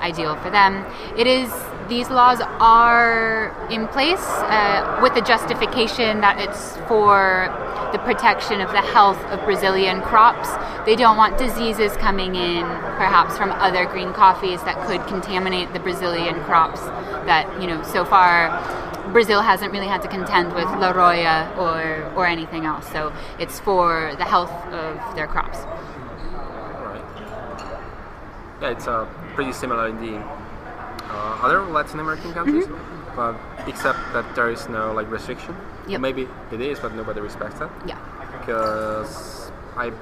ideal 0.00 0.36
for 0.36 0.50
them. 0.50 0.84
It 1.16 1.26
is 1.26 1.50
these 1.88 2.10
laws 2.10 2.40
are 2.60 3.54
in 3.70 3.88
place 3.88 4.18
uh, 4.20 5.00
with 5.02 5.14
the 5.14 5.22
justification 5.22 6.20
that 6.20 6.38
it's 6.38 6.76
for 6.86 7.48
the 7.92 7.98
protection 8.00 8.60
of 8.60 8.70
the 8.72 8.82
health 8.82 9.18
of 9.26 9.42
Brazilian 9.44 10.02
crops. 10.02 10.50
They 10.84 10.96
don't 10.96 11.16
want 11.16 11.38
diseases 11.38 11.96
coming 11.96 12.34
in, 12.34 12.64
perhaps 13.00 13.38
from 13.38 13.50
other 13.52 13.86
green 13.86 14.12
coffees 14.12 14.62
that 14.64 14.86
could 14.86 15.06
contaminate 15.06 15.72
the 15.72 15.80
Brazilian 15.80 16.42
crops. 16.44 16.80
That 17.26 17.60
you 17.60 17.66
know, 17.66 17.82
so 17.82 18.04
far, 18.04 18.50
Brazil 19.12 19.40
hasn't 19.40 19.72
really 19.72 19.86
had 19.86 20.02
to 20.02 20.08
contend 20.08 20.54
with 20.54 20.66
La 20.66 20.90
Roya 20.90 21.50
or 21.56 22.12
or 22.14 22.26
anything 22.26 22.66
else. 22.66 22.86
So 22.92 23.12
it's 23.38 23.58
for 23.60 24.14
the 24.18 24.24
health 24.24 24.52
of 24.72 25.16
their 25.16 25.26
crops. 25.26 25.58
Alright. 26.34 27.04
Yeah, 28.60 28.70
it's 28.70 28.86
uh, 28.86 29.06
pretty 29.34 29.52
similar 29.52 29.88
in 29.88 29.96
the 29.96 30.22
uh, 31.10 31.40
other 31.42 31.62
Latin 31.64 32.00
American 32.00 32.32
countries, 32.32 32.66
but 33.16 33.34
except 33.66 33.98
that 34.12 34.34
there 34.34 34.50
is 34.50 34.68
no 34.68 34.92
like 34.92 35.10
restriction. 35.10 35.54
Yep. 35.88 36.00
Maybe 36.00 36.28
it 36.52 36.60
is, 36.60 36.78
but 36.80 36.94
nobody 36.94 37.20
respects 37.20 37.58
that. 37.60 37.70
Yeah. 37.86 37.98
Because 38.38 39.50
I've 39.76 39.96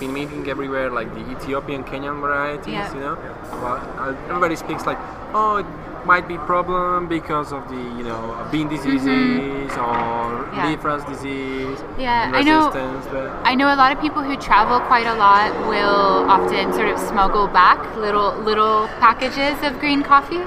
been 0.00 0.12
meeting 0.12 0.48
everywhere 0.48 0.90
like 0.90 1.12
the 1.14 1.24
Ethiopian 1.30 1.84
Kenyan 1.84 2.20
varieties, 2.20 2.72
Yeah. 2.72 2.92
you 2.94 3.00
know. 3.00 3.16
But 3.62 3.80
uh, 3.98 4.14
everybody 4.28 4.56
speaks 4.56 4.84
like, 4.86 4.98
oh, 5.34 5.62
might 6.06 6.26
be 6.28 6.36
problem 6.38 7.06
because 7.08 7.52
of 7.52 7.68
the 7.68 7.76
you 7.98 8.04
know 8.04 8.46
bean 8.52 8.68
diseases 8.68 9.72
or 9.76 10.24
Mm-hmm. 10.44 10.56
Yeah. 10.56 10.68
leaf 10.68 10.84
rust 10.84 11.06
disease. 11.08 11.78
Yeah, 11.98 12.30
I 12.32 12.42
know- 12.42 12.70
but 13.10 13.30
I 13.44 13.54
know 13.54 13.68
a 13.74 13.78
lot 13.82 13.90
of 13.92 14.00
people 14.00 14.22
who 14.22 14.36
travel 14.36 14.78
quite 14.80 15.06
a 15.06 15.14
lot 15.14 15.50
will 15.66 16.30
often 16.30 16.72
sort 16.72 16.88
of 16.88 16.98
smuggle 16.98 17.48
back 17.48 17.78
little 17.96 18.30
little 18.48 18.86
packages 19.00 19.56
of 19.62 19.78
green 19.80 20.02
coffee. 20.02 20.42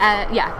Uh, 0.00 0.26
yeah, 0.32 0.50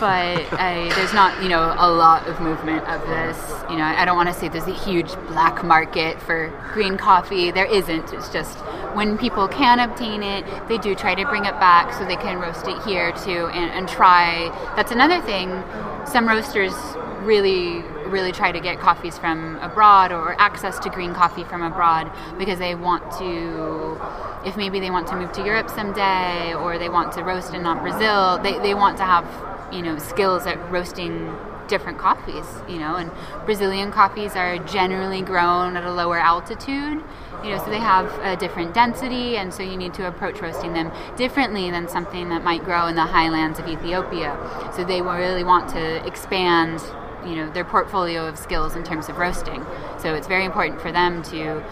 but 0.00 0.52
uh, 0.52 0.94
there's 0.94 1.12
not 1.12 1.42
you 1.42 1.48
know 1.48 1.74
a 1.78 1.90
lot 1.90 2.26
of 2.26 2.40
movement 2.40 2.86
of 2.88 3.00
this. 3.02 3.36
You 3.70 3.76
know, 3.76 3.84
I 3.84 4.04
don't 4.04 4.16
want 4.16 4.28
to 4.28 4.34
say 4.34 4.48
there's 4.48 4.66
a 4.66 4.72
huge 4.72 5.12
black 5.28 5.64
market 5.64 6.20
for 6.20 6.52
green 6.72 6.96
coffee. 6.96 7.50
There 7.50 7.66
isn't. 7.66 8.12
It's 8.12 8.28
just 8.28 8.58
when 8.94 9.18
people 9.18 9.48
can 9.48 9.80
obtain 9.80 10.22
it, 10.22 10.44
they 10.68 10.78
do 10.78 10.94
try 10.94 11.14
to 11.14 11.24
bring 11.26 11.44
it 11.44 11.58
back 11.60 11.92
so 11.92 12.04
they 12.04 12.16
can 12.16 12.38
roast 12.38 12.66
it 12.66 12.82
here 12.82 13.12
too 13.12 13.46
and, 13.48 13.70
and 13.70 13.88
try. 13.88 14.48
That's 14.76 14.92
another 14.92 15.20
thing. 15.20 15.62
Some 16.06 16.28
roasters 16.28 16.74
really 17.22 17.82
really 18.08 18.32
try 18.32 18.50
to 18.50 18.60
get 18.60 18.80
coffees 18.80 19.18
from 19.18 19.56
abroad 19.56 20.12
or 20.12 20.34
access 20.40 20.78
to 20.78 20.88
green 20.88 21.12
coffee 21.12 21.44
from 21.44 21.62
abroad 21.62 22.10
because 22.38 22.58
they 22.58 22.74
want 22.74 23.02
to 23.12 24.00
if 24.46 24.56
maybe 24.56 24.80
they 24.80 24.90
want 24.90 25.06
to 25.06 25.14
move 25.14 25.30
to 25.32 25.44
Europe 25.44 25.68
someday 25.68 26.54
or 26.54 26.78
they 26.78 26.88
want 26.88 27.12
to 27.12 27.22
roast 27.22 27.52
in 27.52 27.62
not 27.62 27.82
Brazil 27.82 28.38
they, 28.42 28.58
they 28.60 28.72
want 28.72 28.96
to 28.96 29.04
have 29.04 29.26
you 29.72 29.82
know 29.82 29.98
skills 29.98 30.46
at 30.46 30.58
roasting 30.70 31.34
different 31.68 31.98
coffees 31.98 32.46
you 32.66 32.78
know 32.78 32.96
and 32.96 33.10
Brazilian 33.44 33.92
coffees 33.92 34.34
are 34.34 34.56
generally 34.58 35.20
grown 35.20 35.76
at 35.76 35.84
a 35.84 35.92
lower 35.92 36.18
altitude 36.18 37.02
you 37.44 37.50
know 37.50 37.58
so 37.62 37.70
they 37.70 37.78
have 37.78 38.10
a 38.22 38.36
different 38.36 38.72
density 38.72 39.36
and 39.36 39.52
so 39.52 39.62
you 39.62 39.76
need 39.76 39.92
to 39.92 40.06
approach 40.06 40.40
roasting 40.40 40.72
them 40.72 40.90
differently 41.16 41.70
than 41.70 41.86
something 41.86 42.30
that 42.30 42.42
might 42.42 42.64
grow 42.64 42.86
in 42.86 42.94
the 42.94 43.02
highlands 43.02 43.58
of 43.58 43.68
Ethiopia 43.68 44.34
so 44.74 44.82
they 44.82 45.02
really 45.02 45.44
want 45.44 45.68
to 45.68 46.06
expand 46.06 46.80
you 47.26 47.36
know 47.36 47.50
their 47.50 47.64
portfolio 47.64 48.26
of 48.26 48.38
skills 48.38 48.76
in 48.76 48.84
terms 48.84 49.08
of 49.08 49.18
roasting. 49.18 49.64
So 49.98 50.14
it's 50.14 50.26
very 50.26 50.44
important 50.44 50.80
for 50.80 50.92
them 50.92 51.22
to 51.24 51.62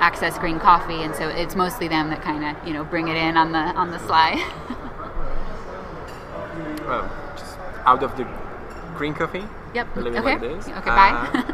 access 0.00 0.38
green 0.38 0.58
coffee, 0.58 1.02
and 1.02 1.14
so 1.14 1.28
it's 1.28 1.54
mostly 1.54 1.88
them 1.88 2.10
that 2.10 2.22
kind 2.22 2.44
of 2.44 2.66
you 2.66 2.74
know 2.74 2.84
bring 2.84 3.08
it 3.08 3.16
in 3.16 3.36
on 3.36 3.52
the 3.52 3.58
on 3.58 3.90
the 3.90 3.98
sly. 4.00 4.42
Um, 6.84 7.10
out 7.86 8.02
of 8.02 8.16
the 8.16 8.26
green 8.96 9.14
coffee. 9.14 9.44
Yep. 9.74 9.94
Believe 9.94 10.14
it 10.14 10.18
Okay. 10.18 10.34
what 10.34 10.42
it 10.44 10.50
is. 10.58 10.68
Okay, 10.68 10.90
bye. 10.90 11.44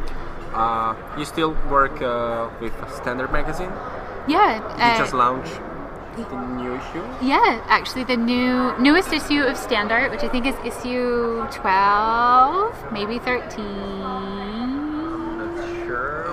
Uh, 0.52 0.56
uh, 0.56 0.94
you 1.18 1.24
still 1.24 1.56
work 1.70 2.02
uh, 2.02 2.48
with 2.60 2.72
Standart 2.98 3.32
Magazine? 3.32 3.70
yeah. 4.28 4.58
You 4.76 4.82
uh, 4.82 4.98
just 4.98 5.14
launched 5.14 5.60
the 6.16 6.36
new 6.58 6.74
issue. 6.74 7.02
Yeah, 7.22 7.62
actually, 7.68 8.04
the 8.04 8.16
new 8.16 8.76
newest 8.78 9.12
issue 9.12 9.40
of 9.42 9.56
Standart, 9.56 10.10
which 10.10 10.22
I 10.22 10.28
think 10.28 10.44
is 10.46 10.56
issue 10.66 11.46
twelve, 11.50 12.74
maybe 12.92 13.18
thirteen. 13.18 14.00
Not 15.56 15.86
sure. 15.86 16.26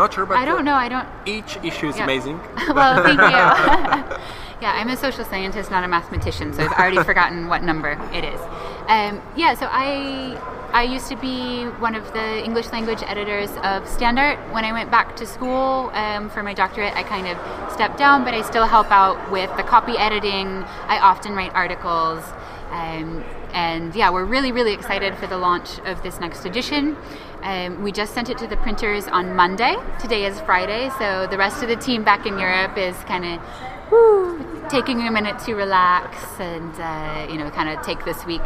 Not 0.00 0.14
sure, 0.14 0.24
but 0.24 0.38
I 0.38 0.46
don't 0.46 0.64
know. 0.64 0.72
I 0.72 0.88
don't. 0.88 1.06
Each 1.26 1.58
issue 1.62 1.88
is 1.88 1.98
Yeah. 1.98 2.04
amazing. 2.04 2.40
well, 2.74 3.02
thank 3.02 3.20
you. 3.20 3.26
yeah, 4.62 4.72
I'm 4.72 4.88
a 4.88 4.96
social 4.96 5.26
scientist, 5.26 5.70
not 5.70 5.84
a 5.84 5.88
mathematician, 5.88 6.54
so 6.54 6.62
I've 6.62 6.72
already 6.72 7.02
forgotten 7.04 7.48
what 7.48 7.62
number 7.62 8.00
it 8.14 8.24
is. 8.24 8.40
Um, 8.88 9.20
yeah, 9.36 9.52
so 9.52 9.68
I 9.70 10.40
I 10.72 10.84
used 10.84 11.08
to 11.08 11.16
be 11.16 11.64
one 11.86 11.94
of 11.94 12.14
the 12.14 12.42
English 12.42 12.72
language 12.72 13.02
editors 13.06 13.50
of 13.58 13.84
Standart. 13.84 14.38
When 14.54 14.64
I 14.64 14.72
went 14.72 14.90
back 14.90 15.16
to 15.16 15.26
school 15.26 15.90
um, 15.92 16.30
for 16.30 16.42
my 16.42 16.54
doctorate, 16.54 16.94
I 16.94 17.02
kind 17.02 17.26
of 17.26 17.36
stepped 17.70 17.98
down, 17.98 18.24
but 18.24 18.32
I 18.32 18.40
still 18.40 18.64
help 18.64 18.90
out 18.90 19.30
with 19.30 19.54
the 19.58 19.64
copy 19.64 19.98
editing. 19.98 20.64
I 20.88 20.98
often 20.98 21.34
write 21.34 21.52
articles. 21.54 22.24
Um, 22.70 23.22
and 23.52 23.94
yeah, 23.94 24.10
we're 24.10 24.24
really, 24.24 24.52
really 24.52 24.72
excited 24.72 25.16
for 25.16 25.26
the 25.26 25.38
launch 25.38 25.78
of 25.80 26.02
this 26.02 26.20
next 26.20 26.44
edition. 26.44 26.96
Um, 27.42 27.82
we 27.82 27.92
just 27.92 28.12
sent 28.14 28.28
it 28.28 28.38
to 28.38 28.46
the 28.46 28.56
printers 28.56 29.06
on 29.06 29.34
Monday. 29.34 29.76
Today 30.00 30.26
is 30.26 30.40
Friday, 30.42 30.90
so 30.98 31.26
the 31.30 31.38
rest 31.38 31.62
of 31.62 31.68
the 31.68 31.76
team 31.76 32.04
back 32.04 32.26
in 32.26 32.38
Europe 32.38 32.76
is 32.76 32.96
kind 33.04 33.24
of 33.24 34.70
taking 34.70 35.06
a 35.06 35.10
minute 35.10 35.38
to 35.40 35.54
relax 35.54 36.16
and 36.38 36.72
uh, 36.78 37.26
you 37.30 37.38
know 37.38 37.50
kind 37.50 37.68
of 37.68 37.84
take 37.84 38.04
this 38.04 38.24
week 38.24 38.42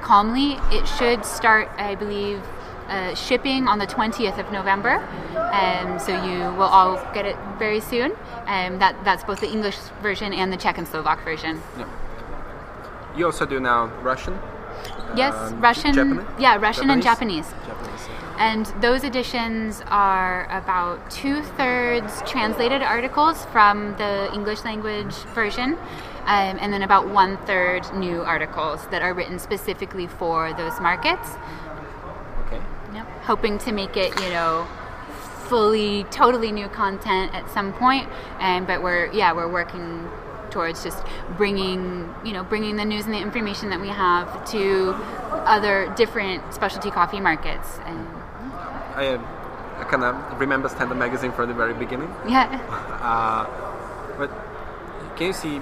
calmly. 0.00 0.58
It 0.70 0.86
should 0.86 1.24
start, 1.24 1.68
I 1.76 1.94
believe, 1.96 2.42
uh, 2.88 3.14
shipping 3.14 3.68
on 3.68 3.78
the 3.78 3.86
20th 3.86 4.38
of 4.38 4.50
November, 4.52 4.96
um, 5.52 5.98
so 5.98 6.12
you 6.24 6.38
will 6.56 6.62
all 6.62 6.96
get 7.12 7.26
it 7.26 7.36
very 7.58 7.80
soon. 7.80 8.12
Um, 8.46 8.78
that 8.78 8.96
that's 9.04 9.24
both 9.24 9.40
the 9.40 9.50
English 9.50 9.76
version 10.02 10.32
and 10.32 10.52
the 10.52 10.56
Czech 10.56 10.78
and 10.78 10.86
Slovak 10.86 11.24
version. 11.24 11.60
You 13.16 13.26
also 13.26 13.46
do 13.46 13.58
now 13.60 13.86
Russian. 14.02 14.38
Yes, 15.16 15.34
Um, 15.34 15.60
Russian. 15.60 15.94
Japanese? 15.94 16.24
Yeah, 16.38 16.56
Russian 16.56 16.90
and 16.90 17.02
Japanese? 17.02 17.46
Japanese. 17.66 17.66
Japanese. 17.66 18.08
And 18.38 18.66
those 18.82 19.02
editions 19.04 19.82
are 19.88 20.46
about 20.50 21.10
two 21.10 21.42
thirds 21.56 22.22
translated 22.26 22.82
articles 22.82 23.46
from 23.46 23.96
the 23.96 24.30
English 24.34 24.62
language 24.64 25.14
version, 25.34 25.78
um, 26.26 26.58
and 26.60 26.70
then 26.70 26.82
about 26.82 27.08
one 27.08 27.38
third 27.46 27.90
new 27.94 28.20
articles 28.22 28.86
that 28.90 29.00
are 29.00 29.14
written 29.14 29.38
specifically 29.38 30.06
for 30.06 30.52
those 30.52 30.78
markets. 30.80 31.30
Okay. 32.46 32.60
Yep. 32.92 33.06
Hoping 33.24 33.56
to 33.58 33.72
make 33.72 33.96
it, 33.96 34.12
you 34.20 34.28
know, 34.30 34.66
fully, 35.48 36.04
totally 36.10 36.52
new 36.52 36.68
content 36.68 37.34
at 37.34 37.48
some 37.50 37.72
point. 37.72 38.06
And 38.38 38.66
but 38.66 38.82
we're 38.82 39.06
yeah, 39.12 39.32
we're 39.32 39.48
working 39.50 40.10
towards 40.56 40.82
just 40.82 41.00
bringing 41.36 41.80
you 42.24 42.32
know 42.32 42.42
bringing 42.52 42.76
the 42.76 42.84
news 42.92 43.04
and 43.04 43.12
the 43.12 43.22
information 43.28 43.68
that 43.68 43.80
we 43.86 43.88
have 43.88 44.26
to 44.52 44.94
other 45.56 45.92
different 45.96 46.40
specialty 46.58 46.90
coffee 46.90 47.20
markets. 47.20 47.68
And 47.84 48.00
I, 48.96 49.04
uh, 49.14 49.80
I 49.80 49.84
kind 49.84 50.02
of 50.02 50.40
remember 50.40 50.68
Standart 50.68 50.96
Magazine 50.96 51.32
from 51.32 51.48
the 51.50 51.54
very 51.62 51.74
beginning. 51.74 52.10
yeah. 52.28 52.48
Uh, 53.06 53.44
but 54.18 54.30
can 55.16 55.26
you 55.28 55.32
see 55.32 55.60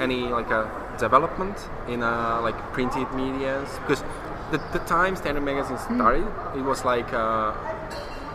any 0.00 0.20
like 0.38 0.50
a 0.50 0.62
development 0.98 1.56
in 1.88 2.02
uh, 2.02 2.40
like 2.42 2.58
printed 2.74 3.08
media? 3.14 3.64
Because 3.80 4.02
the, 4.50 4.58
the 4.76 4.80
time 4.80 5.14
Standart 5.16 5.44
Magazine 5.44 5.78
Hmm. 5.78 5.94
started, 5.96 6.26
it 6.58 6.64
was 6.72 6.84
like 6.84 7.10
uh, 7.14 7.54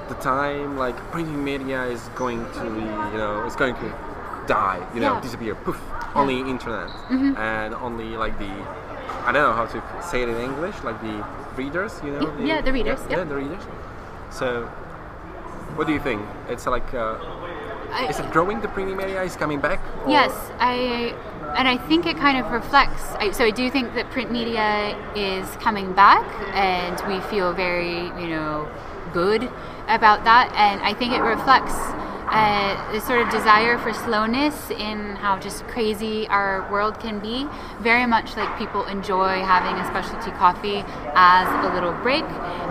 the 0.10 0.16
time 0.16 0.78
like 0.78 0.96
printing 1.12 1.44
media 1.44 1.84
is 1.96 2.02
going 2.16 2.40
to 2.58 2.64
be, 2.78 2.86
you 3.12 3.20
know 3.22 3.44
it's 3.46 3.56
going 3.56 3.76
to 3.76 4.13
die, 4.48 4.80
you 4.94 5.00
know, 5.02 5.14
Yeah. 5.14 5.22
disappear. 5.22 5.56
Poof. 5.56 5.80
Only 6.16 6.40
internet 6.42 6.90
and 7.38 7.74
only 7.76 8.18
like 8.18 8.38
the 8.40 8.50
I 9.26 9.32
don't 9.32 9.44
know 9.44 9.54
how 9.54 9.66
to 9.66 9.82
say 10.02 10.22
it 10.24 10.30
in 10.30 10.38
English, 10.38 10.76
like 10.84 11.00
the 11.02 11.24
readers, 11.56 12.02
you 12.04 12.12
know? 12.12 12.32
Yeah, 12.40 12.62
the 12.62 12.74
readers, 12.74 13.00
Yeah, 13.10 13.18
yeah. 13.20 13.24
the 13.24 13.36
readers. 13.36 13.64
So, 14.32 14.66
what 15.76 15.88
do 15.88 15.94
you 15.94 16.00
think? 16.00 16.22
It's 16.50 16.66
like. 16.68 16.94
Uh, 16.94 17.16
I- 17.94 18.08
is 18.10 18.20
it 18.20 18.32
growing? 18.32 18.60
The 18.62 18.68
printing 18.70 18.98
media 18.98 19.22
is 19.24 19.36
coming 19.36 19.60
back. 19.60 19.80
or- 20.06 20.10
Yes, 20.12 20.34
I 20.60 21.14
and 21.58 21.68
I 21.68 21.78
think 21.78 22.06
it 22.06 22.18
kind 22.18 22.38
of 22.44 22.52
reflects. 22.52 23.04
I, 23.20 23.32
so 23.32 23.44
I 23.46 23.52
do 23.52 23.70
think 23.70 23.94
that 23.96 24.10
print 24.12 24.32
media 24.32 24.96
is 25.16 25.46
coming 25.62 25.94
back, 25.94 26.26
and 26.54 27.00
we 27.08 27.20
feel 27.32 27.54
very, 27.54 28.12
you 28.22 28.28
know, 28.36 28.68
good 29.14 29.48
about 29.88 30.24
that. 30.24 30.52
And 30.56 30.82
I 30.82 30.94
think 30.94 31.14
it 31.14 31.22
reflects 31.22 31.76
uh, 32.34 32.92
this 32.92 33.06
sort 33.06 33.22
of 33.22 33.30
desire 33.30 33.78
for 33.78 33.94
slowness 33.94 34.72
in 34.72 35.16
how 35.18 35.38
just 35.38 35.64
crazy 35.68 36.28
our 36.30 36.68
world 36.72 37.00
can 37.00 37.20
be. 37.20 37.48
Very 37.80 38.08
much 38.08 38.36
like 38.36 38.58
people 38.58 38.86
enjoy 38.88 39.42
having 39.42 39.80
a 39.80 39.86
specialty 39.86 40.32
coffee 40.32 40.84
as 41.14 41.48
a 41.64 41.74
little 41.76 41.94
break, 42.02 42.24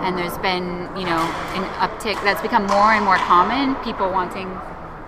and 0.03 0.17
there's 0.17 0.37
been, 0.39 0.89
you 0.97 1.05
know, 1.05 1.23
an 1.55 1.63
uptick 1.79 2.21
that's 2.23 2.41
become 2.41 2.67
more 2.67 2.91
and 2.91 3.05
more 3.05 3.15
common. 3.17 3.75
People 3.85 4.11
wanting 4.11 4.51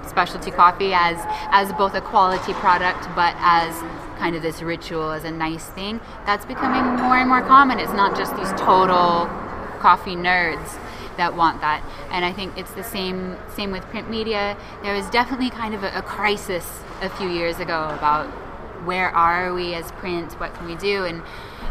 specialty 0.07 0.51
coffee 0.51 0.93
as 0.93 1.17
as 1.51 1.73
both 1.73 1.95
a 1.95 2.01
quality 2.01 2.53
product 2.53 3.07
but 3.15 3.33
as 3.39 3.73
kind 4.19 4.35
of 4.35 4.41
this 4.43 4.61
ritual 4.61 5.11
as 5.11 5.23
a 5.23 5.31
nice 5.31 5.65
thing 5.69 5.99
that's 6.27 6.45
becoming 6.45 7.01
more 7.01 7.17
and 7.17 7.27
more 7.27 7.41
common 7.41 7.79
it's 7.79 7.91
not 7.91 8.15
just 8.15 8.35
these 8.37 8.51
total 8.51 9.25
coffee 9.79 10.15
nerds 10.15 10.77
that 11.17 11.35
want 11.35 11.61
that. 11.61 11.83
And 12.11 12.25
i 12.25 12.31
think 12.31 12.57
it's 12.57 12.71
the 12.71 12.83
same 12.83 13.37
same 13.55 13.71
with 13.71 13.83
print 13.85 14.09
media. 14.09 14.57
There 14.83 14.93
was 14.93 15.09
definitely 15.09 15.49
kind 15.49 15.73
of 15.73 15.83
a, 15.83 15.97
a 15.97 16.01
crisis 16.01 16.79
a 17.01 17.09
few 17.09 17.29
years 17.29 17.59
ago 17.59 17.89
about 17.89 18.27
where 18.85 19.09
are 19.09 19.53
we 19.53 19.73
as 19.73 19.91
print? 19.93 20.33
What 20.39 20.53
can 20.53 20.67
we 20.67 20.75
do? 20.75 21.05
And 21.05 21.23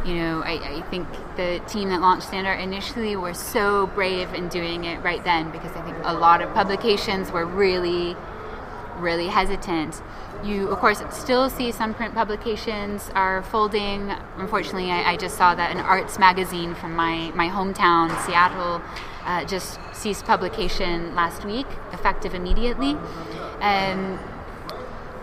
you 0.04 0.14
know 0.14 0.42
I, 0.42 0.78
I 0.78 0.83
think 0.90 1.09
the 1.37 1.62
team 1.66 1.88
that 1.88 2.00
launched 2.00 2.28
Standart 2.28 2.61
initially 2.61 3.16
were 3.16 3.35
so 3.35 3.87
brave 3.88 4.33
in 4.35 4.48
doing 4.48 4.85
it 4.85 5.02
right 5.02 5.24
then 5.24 5.50
because 5.50 5.72
i 5.72 5.83
think 5.83 5.96
a 6.02 6.12
lot 6.12 6.42
of 6.42 6.52
publications 6.52 7.33
were 7.33 7.46
really 7.46 8.14
really 8.98 9.28
hesitant 9.28 10.02
you 10.42 10.68
of 10.68 10.79
course 10.79 11.03
still 11.11 11.49
see 11.49 11.70
some 11.73 11.94
print 11.94 12.14
publications 12.14 13.11
are 13.14 13.42
folding. 13.42 14.11
Unfortunately 14.37 14.90
i, 14.90 15.12
I 15.12 15.16
just 15.16 15.37
saw 15.37 15.55
that 15.55 15.70
an 15.70 15.79
arts 15.79 16.18
magazine 16.18 16.75
from 16.75 16.94
my, 16.94 17.31
my 17.35 17.49
hometown 17.49 18.09
seattle 18.25 18.83
uh, 19.25 19.44
just 19.44 19.79
ceased 19.92 20.25
publication 20.25 21.14
last 21.14 21.44
week 21.44 21.66
effective 21.92 22.35
immediately. 22.35 22.90
Um, 23.61 24.18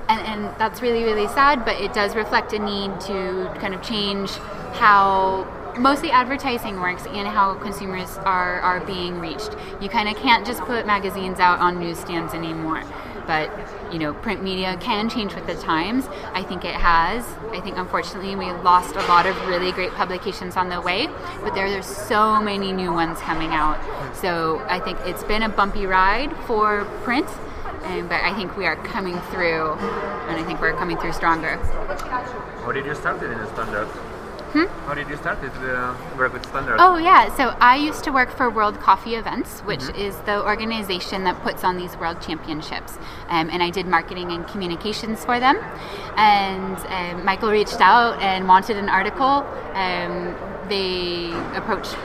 and, 0.10 0.22
and 0.28 0.60
that's 0.60 0.82
really 0.82 1.04
really 1.04 1.28
sad 1.28 1.66
but 1.66 1.80
it 1.80 1.94
does 1.94 2.16
reflect 2.16 2.54
a 2.54 2.60
need 2.60 3.00
to 3.02 3.54
kind 3.60 3.74
of 3.74 3.82
change 3.82 4.32
how 4.74 5.48
mostly 5.78 6.12
advertising 6.12 6.80
works 6.80 7.06
and 7.06 7.28
how 7.28 7.54
consumers 7.56 8.18
are, 8.18 8.60
are 8.60 8.82
being 8.82 9.20
reached. 9.20 9.56
You 9.80 9.90
kind 9.90 10.10
of 10.10 10.16
can't 10.18 10.46
just 10.46 10.62
put 10.64 10.86
magazines 10.86 11.40
out 11.40 11.60
on 11.60 11.80
newsstands 11.80 12.34
anymore 12.34 12.84
but 13.28 13.52
you 13.92 14.00
know 14.00 14.14
print 14.14 14.44
media 14.44 14.78
can 14.80 15.10
change 15.10 15.36
with 15.36 15.48
the 15.48 15.56
times. 15.56 16.08
I 16.34 16.44
think 16.44 16.66
it 16.66 16.76
has. 16.76 17.26
I 17.52 17.60
think 17.62 17.78
unfortunately 17.78 18.36
we 18.36 18.46
lost 18.52 18.96
a 18.96 19.06
lot 19.08 19.26
of 19.26 19.36
really 19.48 19.72
great 19.72 19.92
publications 19.92 20.58
on 20.58 20.70
the 20.70 20.82
way 20.82 21.08
but 21.42 21.54
there 21.54 21.70
there's 21.70 21.86
so 21.86 22.42
many 22.42 22.72
new 22.72 22.92
ones 22.92 23.20
coming 23.20 23.52
out. 23.52 23.80
So 24.16 24.64
i 24.68 24.80
think 24.80 25.00
it's 25.06 25.24
been 25.24 25.44
a 25.44 25.50
bumpy 25.50 25.86
ride 25.86 26.36
for 26.46 26.86
print 27.04 27.28
and, 27.84 28.08
but 28.08 28.22
I 28.22 28.34
think 28.36 28.56
we 28.58 28.66
are 28.68 28.76
coming 28.76 29.20
through, 29.32 29.74
and 29.74 30.40
I 30.40 30.44
think 30.44 30.62
we're 30.62 30.74
coming 30.74 30.98
through 30.98 31.14
stronger. 31.14 31.56
How 31.58 32.72
did 32.72 32.86
you 32.86 32.94
start 32.94 33.24
in 33.24 33.32
a 33.32 33.48
Standart? 34.52 34.70
How 34.86 34.94
did 34.94 35.10
you 35.10 35.18
start 35.18 35.44
it 35.44 35.52
uh, 35.54 35.96
work 36.18 36.34
with 36.34 36.44
Standart? 36.44 36.76
Hmm? 36.76 36.80
Oh 36.80 36.98
yeah, 36.98 37.34
so 37.36 37.56
I 37.60 37.76
used 37.78 38.04
to 38.04 38.12
work 38.12 38.30
for 38.32 38.50
World 38.50 38.80
Coffee 38.80 39.16
Events, 39.16 39.62
which 39.62 39.84
is 39.96 40.16
the 40.26 40.44
organization 40.46 41.24
that 41.24 41.42
puts 41.42 41.64
on 41.64 41.78
these 41.78 41.96
world 41.98 42.22
championships, 42.22 42.98
um, 43.30 43.50
and 43.50 43.64
I 43.64 43.70
did 43.70 43.88
marketing 43.88 44.32
and 44.32 44.48
communications 44.48 45.24
for 45.24 45.40
them. 45.40 45.58
And 46.18 46.78
um, 46.78 47.26
Michael 47.26 47.52
reached 47.52 47.80
out 47.80 48.22
and 48.22 48.48
wanted 48.48 48.78
an 48.78 48.90
article. 48.90 49.46
Um, 49.74 50.36
they 50.68 51.32
approached 51.56 51.96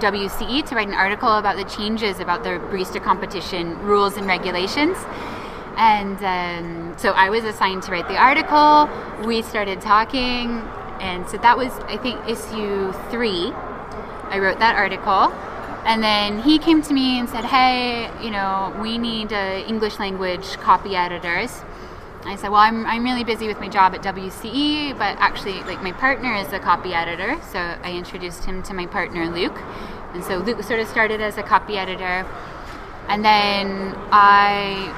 WCE 0.00 0.66
to 0.66 0.74
write 0.74 0.88
an 0.88 0.94
article 0.94 1.28
about 1.28 1.56
the 1.56 1.64
changes 1.64 2.18
about 2.18 2.42
the 2.42 2.50
barista 2.70 3.02
competition 3.02 3.78
rules 3.78 4.16
and 4.16 4.26
regulations. 4.26 4.96
And 5.76 6.18
um, 6.22 6.98
so 6.98 7.12
I 7.12 7.30
was 7.30 7.44
assigned 7.44 7.84
to 7.84 7.92
write 7.92 8.08
the 8.08 8.16
article. 8.16 8.88
We 9.26 9.42
started 9.42 9.80
talking, 9.80 10.62
and 11.02 11.28
so 11.28 11.36
that 11.38 11.58
was, 11.58 11.72
I 11.88 11.96
think, 11.96 12.16
issue 12.28 12.92
three. 13.10 13.52
I 14.30 14.38
wrote 14.38 14.60
that 14.60 14.76
article. 14.76 15.34
And 15.84 16.00
then 16.00 16.40
he 16.40 16.58
came 16.58 16.80
to 16.82 16.94
me 16.94 17.18
and 17.18 17.28
said, 17.28 17.44
"Hey, 17.44 18.08
you 18.22 18.30
know, 18.30 18.72
we 18.80 18.98
need 18.98 19.32
uh, 19.32 19.64
English 19.66 19.98
language 19.98 20.46
copy 20.58 20.94
editors." 20.94 21.60
I 22.24 22.36
said, 22.36 22.50
"Well, 22.50 22.60
I'm, 22.60 22.86
I'm 22.86 23.02
really 23.02 23.24
busy 23.24 23.48
with 23.48 23.58
my 23.58 23.68
job 23.68 23.92
at 23.96 24.02
WCE, 24.02 24.96
but 24.96 25.18
actually, 25.18 25.60
like 25.64 25.82
my 25.82 25.90
partner 25.90 26.36
is 26.36 26.52
a 26.52 26.60
copy 26.60 26.94
editor." 26.94 27.36
So 27.50 27.58
I 27.58 27.92
introduced 27.94 28.44
him 28.44 28.62
to 28.62 28.74
my 28.74 28.86
partner 28.86 29.26
Luke, 29.26 29.58
and 30.14 30.22
so 30.22 30.36
Luke 30.38 30.62
sort 30.62 30.78
of 30.78 30.86
started 30.86 31.20
as 31.20 31.36
a 31.36 31.42
copy 31.42 31.76
editor, 31.76 32.24
and 33.08 33.24
then 33.24 33.96
I 34.12 34.94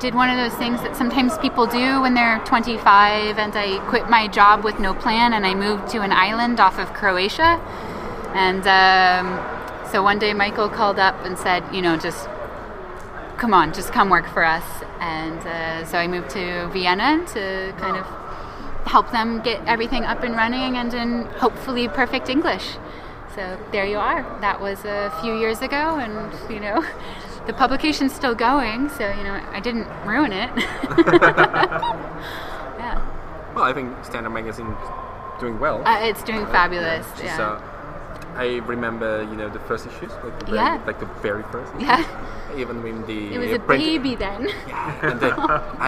did 0.00 0.14
one 0.14 0.30
of 0.30 0.36
those 0.36 0.56
things 0.58 0.80
that 0.82 0.96
sometimes 0.96 1.36
people 1.38 1.66
do 1.66 2.00
when 2.00 2.14
they're 2.14 2.38
25 2.44 3.38
and 3.38 3.52
I 3.56 3.78
quit 3.88 4.08
my 4.08 4.28
job 4.28 4.64
with 4.64 4.78
no 4.78 4.94
plan 4.94 5.32
and 5.32 5.44
I 5.44 5.54
moved 5.54 5.88
to 5.90 6.02
an 6.02 6.12
island 6.12 6.60
off 6.60 6.78
of 6.78 6.92
Croatia. 6.92 7.60
And 8.34 8.66
um, 8.66 9.90
so 9.90 10.02
one 10.02 10.18
day 10.18 10.34
Michael 10.34 10.68
called 10.68 10.98
up 10.98 11.24
and 11.24 11.36
said, 11.36 11.64
you 11.74 11.82
know, 11.82 11.96
just 11.96 12.28
come 13.38 13.52
on, 13.52 13.72
just 13.72 13.92
come 13.92 14.10
work 14.10 14.28
for 14.28 14.44
us. 14.44 14.64
And 15.00 15.38
uh, 15.40 15.84
so 15.84 15.98
I 15.98 16.06
moved 16.06 16.30
to 16.30 16.68
Vienna 16.68 17.24
to 17.34 17.74
kind 17.78 17.96
of 17.96 18.06
help 18.86 19.10
them 19.10 19.40
get 19.42 19.64
everything 19.66 20.04
up 20.04 20.22
and 20.22 20.34
running 20.34 20.76
and 20.76 20.94
in 20.94 21.22
hopefully 21.38 21.88
perfect 21.88 22.28
English. 22.28 22.76
So 23.34 23.58
there 23.72 23.86
you 23.86 23.98
are. 23.98 24.22
That 24.40 24.60
was 24.60 24.84
a 24.84 25.16
few 25.20 25.38
years 25.38 25.62
ago, 25.62 25.76
and 25.76 26.50
you 26.50 26.58
know, 26.58 26.84
the 27.48 27.54
publication's 27.54 28.14
still 28.14 28.34
going, 28.34 28.90
so 28.90 29.08
you 29.08 29.24
know 29.24 29.32
I 29.52 29.58
didn't 29.58 29.88
ruin 30.06 30.32
it. 30.32 30.50
yeah, 32.78 33.00
Well, 33.54 33.64
I 33.64 33.72
think 33.72 33.90
Standart 34.04 34.32
Magazine 34.32 34.66
is 34.66 35.40
doing 35.40 35.58
well. 35.58 35.82
uh, 35.88 35.98
it's 36.02 36.22
doing 36.22 36.44
fabulous. 36.46 37.06
Just, 37.12 37.24
Yeah, 37.24 37.40
uh, 37.40 37.62
I 38.38 38.58
remember, 38.66 39.22
you 39.30 39.36
know, 39.36 39.48
the 39.48 39.58
first 39.60 39.84
issues, 39.86 40.12
like 40.24 40.38
the 40.38 40.46
very, 40.46 40.56
Yeah. 40.58 40.80
like 40.86 41.00
the 41.00 41.10
very 41.26 41.42
first. 41.50 41.74
issue. 41.74 41.86
yeah. 41.86 42.04
Even 42.56 42.82
when 42.82 43.04
the 43.06 43.34
It 43.34 43.38
was 43.38 43.50
uh, 43.50 43.56
a 43.56 43.58
print- 43.58 43.82
baby 43.84 44.14
then. 44.14 44.48
Yeah. 44.68 45.06
and 45.10 45.20
then 45.20 45.32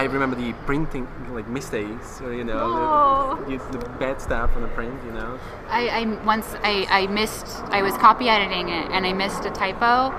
I 0.01 0.03
remember 0.03 0.35
the 0.35 0.51
printing 0.67 1.07
like 1.33 1.47
mistakes, 1.47 2.19
or, 2.21 2.33
you 2.33 2.43
know, 2.43 2.59
Oh. 2.59 3.45
the, 3.47 3.57
the, 3.71 3.77
the 3.85 3.89
bad 4.03 4.21
stuff 4.21 4.51
on 4.55 4.61
the 4.63 4.67
print, 4.69 4.93
you 5.05 5.13
know. 5.13 5.39
I, 5.69 5.81
I 5.99 6.01
once 6.25 6.47
I, 6.63 6.85
I 6.89 7.07
missed 7.07 7.47
I 7.71 7.81
was 7.81 7.95
copy 7.97 8.27
editing 8.27 8.67
it 8.69 8.91
and 8.91 9.05
I 9.07 9.13
missed 9.13 9.45
a 9.45 9.49
typo. 9.51 10.11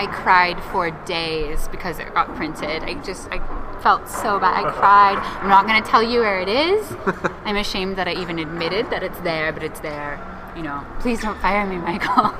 I 0.00 0.06
cried 0.22 0.62
for 0.70 0.90
days 1.04 1.66
because 1.68 1.98
it 1.98 2.14
got 2.14 2.34
printed. 2.36 2.84
I 2.84 2.94
just 3.02 3.28
I 3.32 3.38
felt 3.82 4.08
so 4.08 4.38
bad. 4.38 4.64
I 4.64 4.70
cried. 4.70 5.18
I'm 5.42 5.48
not 5.48 5.66
going 5.66 5.82
to 5.82 5.88
tell 5.90 6.02
you 6.02 6.20
where 6.20 6.40
it 6.40 6.48
is. 6.48 6.82
I'm 7.44 7.56
ashamed 7.56 7.96
that 7.98 8.06
I 8.06 8.12
even 8.14 8.38
admitted 8.38 8.90
that 8.90 9.02
it's 9.02 9.18
there, 9.20 9.52
but 9.52 9.62
it's 9.64 9.80
there. 9.80 10.18
You 10.56 10.62
know, 10.62 10.84
please 10.98 11.20
don't 11.20 11.38
fire 11.40 11.64
me, 11.66 11.76
Michael. 11.76 12.28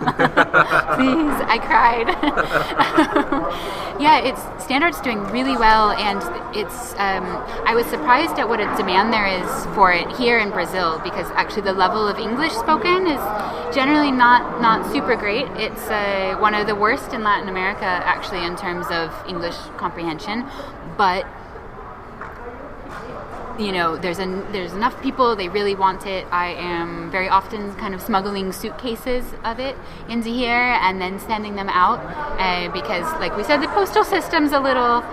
please, 0.96 1.37
I 1.46 1.59
cried. 1.62 2.09
yeah, 4.01 4.18
it's 4.18 4.40
Standarts 4.64 5.03
doing 5.03 5.23
really 5.33 5.57
well, 5.57 5.90
and 5.92 6.18
it's. 6.57 6.92
Um, 6.94 7.25
I 7.66 7.75
was 7.75 7.87
surprised 7.87 8.38
at 8.38 8.49
what 8.49 8.61
a 8.61 8.66
demand 8.77 9.12
there 9.12 9.27
is 9.27 9.66
for 9.75 9.92
it 9.92 10.09
here 10.16 10.38
in 10.38 10.51
Brazil 10.51 11.01
because 11.03 11.31
actually 11.33 11.62
the 11.62 11.73
level 11.73 12.07
of 12.07 12.18
English 12.18 12.53
spoken 12.53 13.07
is 13.07 13.20
generally 13.75 14.12
not 14.12 14.61
not 14.61 14.90
super 14.92 15.16
great. 15.16 15.46
It's 15.57 15.88
uh, 15.88 16.37
one 16.38 16.55
of 16.55 16.66
the 16.66 16.75
worst 16.75 17.12
in 17.12 17.23
Latin 17.23 17.49
America, 17.49 17.85
actually, 17.85 18.44
in 18.44 18.57
terms 18.57 18.87
of 18.90 19.14
English 19.29 19.57
comprehension, 19.77 20.46
but 20.96 21.27
you 23.58 23.72
know 23.72 23.96
there's 23.96 24.18
an 24.18 24.50
there's 24.52 24.72
enough 24.72 25.00
people 25.02 25.36
they 25.36 25.48
really 25.48 25.74
want 25.74 26.06
it 26.06 26.26
i 26.30 26.48
am 26.48 27.10
very 27.10 27.28
often 27.28 27.74
kind 27.76 27.94
of 27.94 28.00
smuggling 28.00 28.52
suitcases 28.52 29.24
of 29.44 29.58
it 29.58 29.76
into 30.08 30.28
here 30.28 30.78
and 30.80 31.00
then 31.00 31.18
sending 31.18 31.56
them 31.56 31.68
out 31.68 31.98
uh, 32.38 32.70
because 32.72 33.04
like 33.20 33.36
we 33.36 33.44
said 33.44 33.58
the 33.58 33.68
postal 33.68 34.04
system's 34.04 34.52
a 34.52 34.60
little 34.60 35.04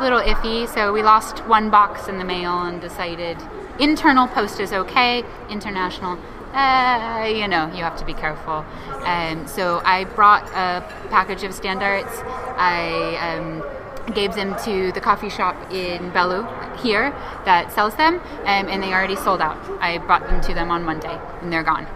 little 0.00 0.20
iffy 0.20 0.68
so 0.74 0.92
we 0.92 1.02
lost 1.02 1.38
one 1.46 1.70
box 1.70 2.08
in 2.08 2.18
the 2.18 2.24
mail 2.24 2.62
and 2.62 2.80
decided 2.80 3.38
internal 3.78 4.26
post 4.28 4.60
is 4.60 4.72
okay 4.72 5.22
international 5.48 6.18
uh, 6.54 7.26
you 7.26 7.48
know, 7.48 7.66
you 7.74 7.82
have 7.82 7.96
to 7.96 8.04
be 8.04 8.14
careful. 8.14 8.64
Um, 9.04 9.48
so 9.48 9.82
I 9.84 10.04
brought 10.04 10.44
a 10.50 10.86
package 11.10 11.42
of 11.42 11.50
Standarts. 11.50 12.22
I 12.56 13.16
um, 13.16 13.83
gave 14.12 14.34
them 14.34 14.54
to 14.64 14.92
the 14.92 15.00
coffee 15.00 15.30
shop 15.30 15.56
in 15.72 16.10
Belo 16.12 16.44
here 16.80 17.10
that 17.44 17.72
sells 17.72 17.94
them, 17.96 18.16
um, 18.44 18.68
and 18.68 18.82
they 18.82 18.92
already 18.92 19.16
sold 19.16 19.40
out. 19.40 19.56
I 19.80 19.98
brought 19.98 20.26
them 20.26 20.40
to 20.42 20.54
them 20.54 20.70
on 20.70 20.84
Monday, 20.84 21.18
and 21.40 21.52
they're 21.52 21.62
gone. 21.62 21.86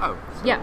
Oh, 0.00 0.16
Yeah. 0.44 0.58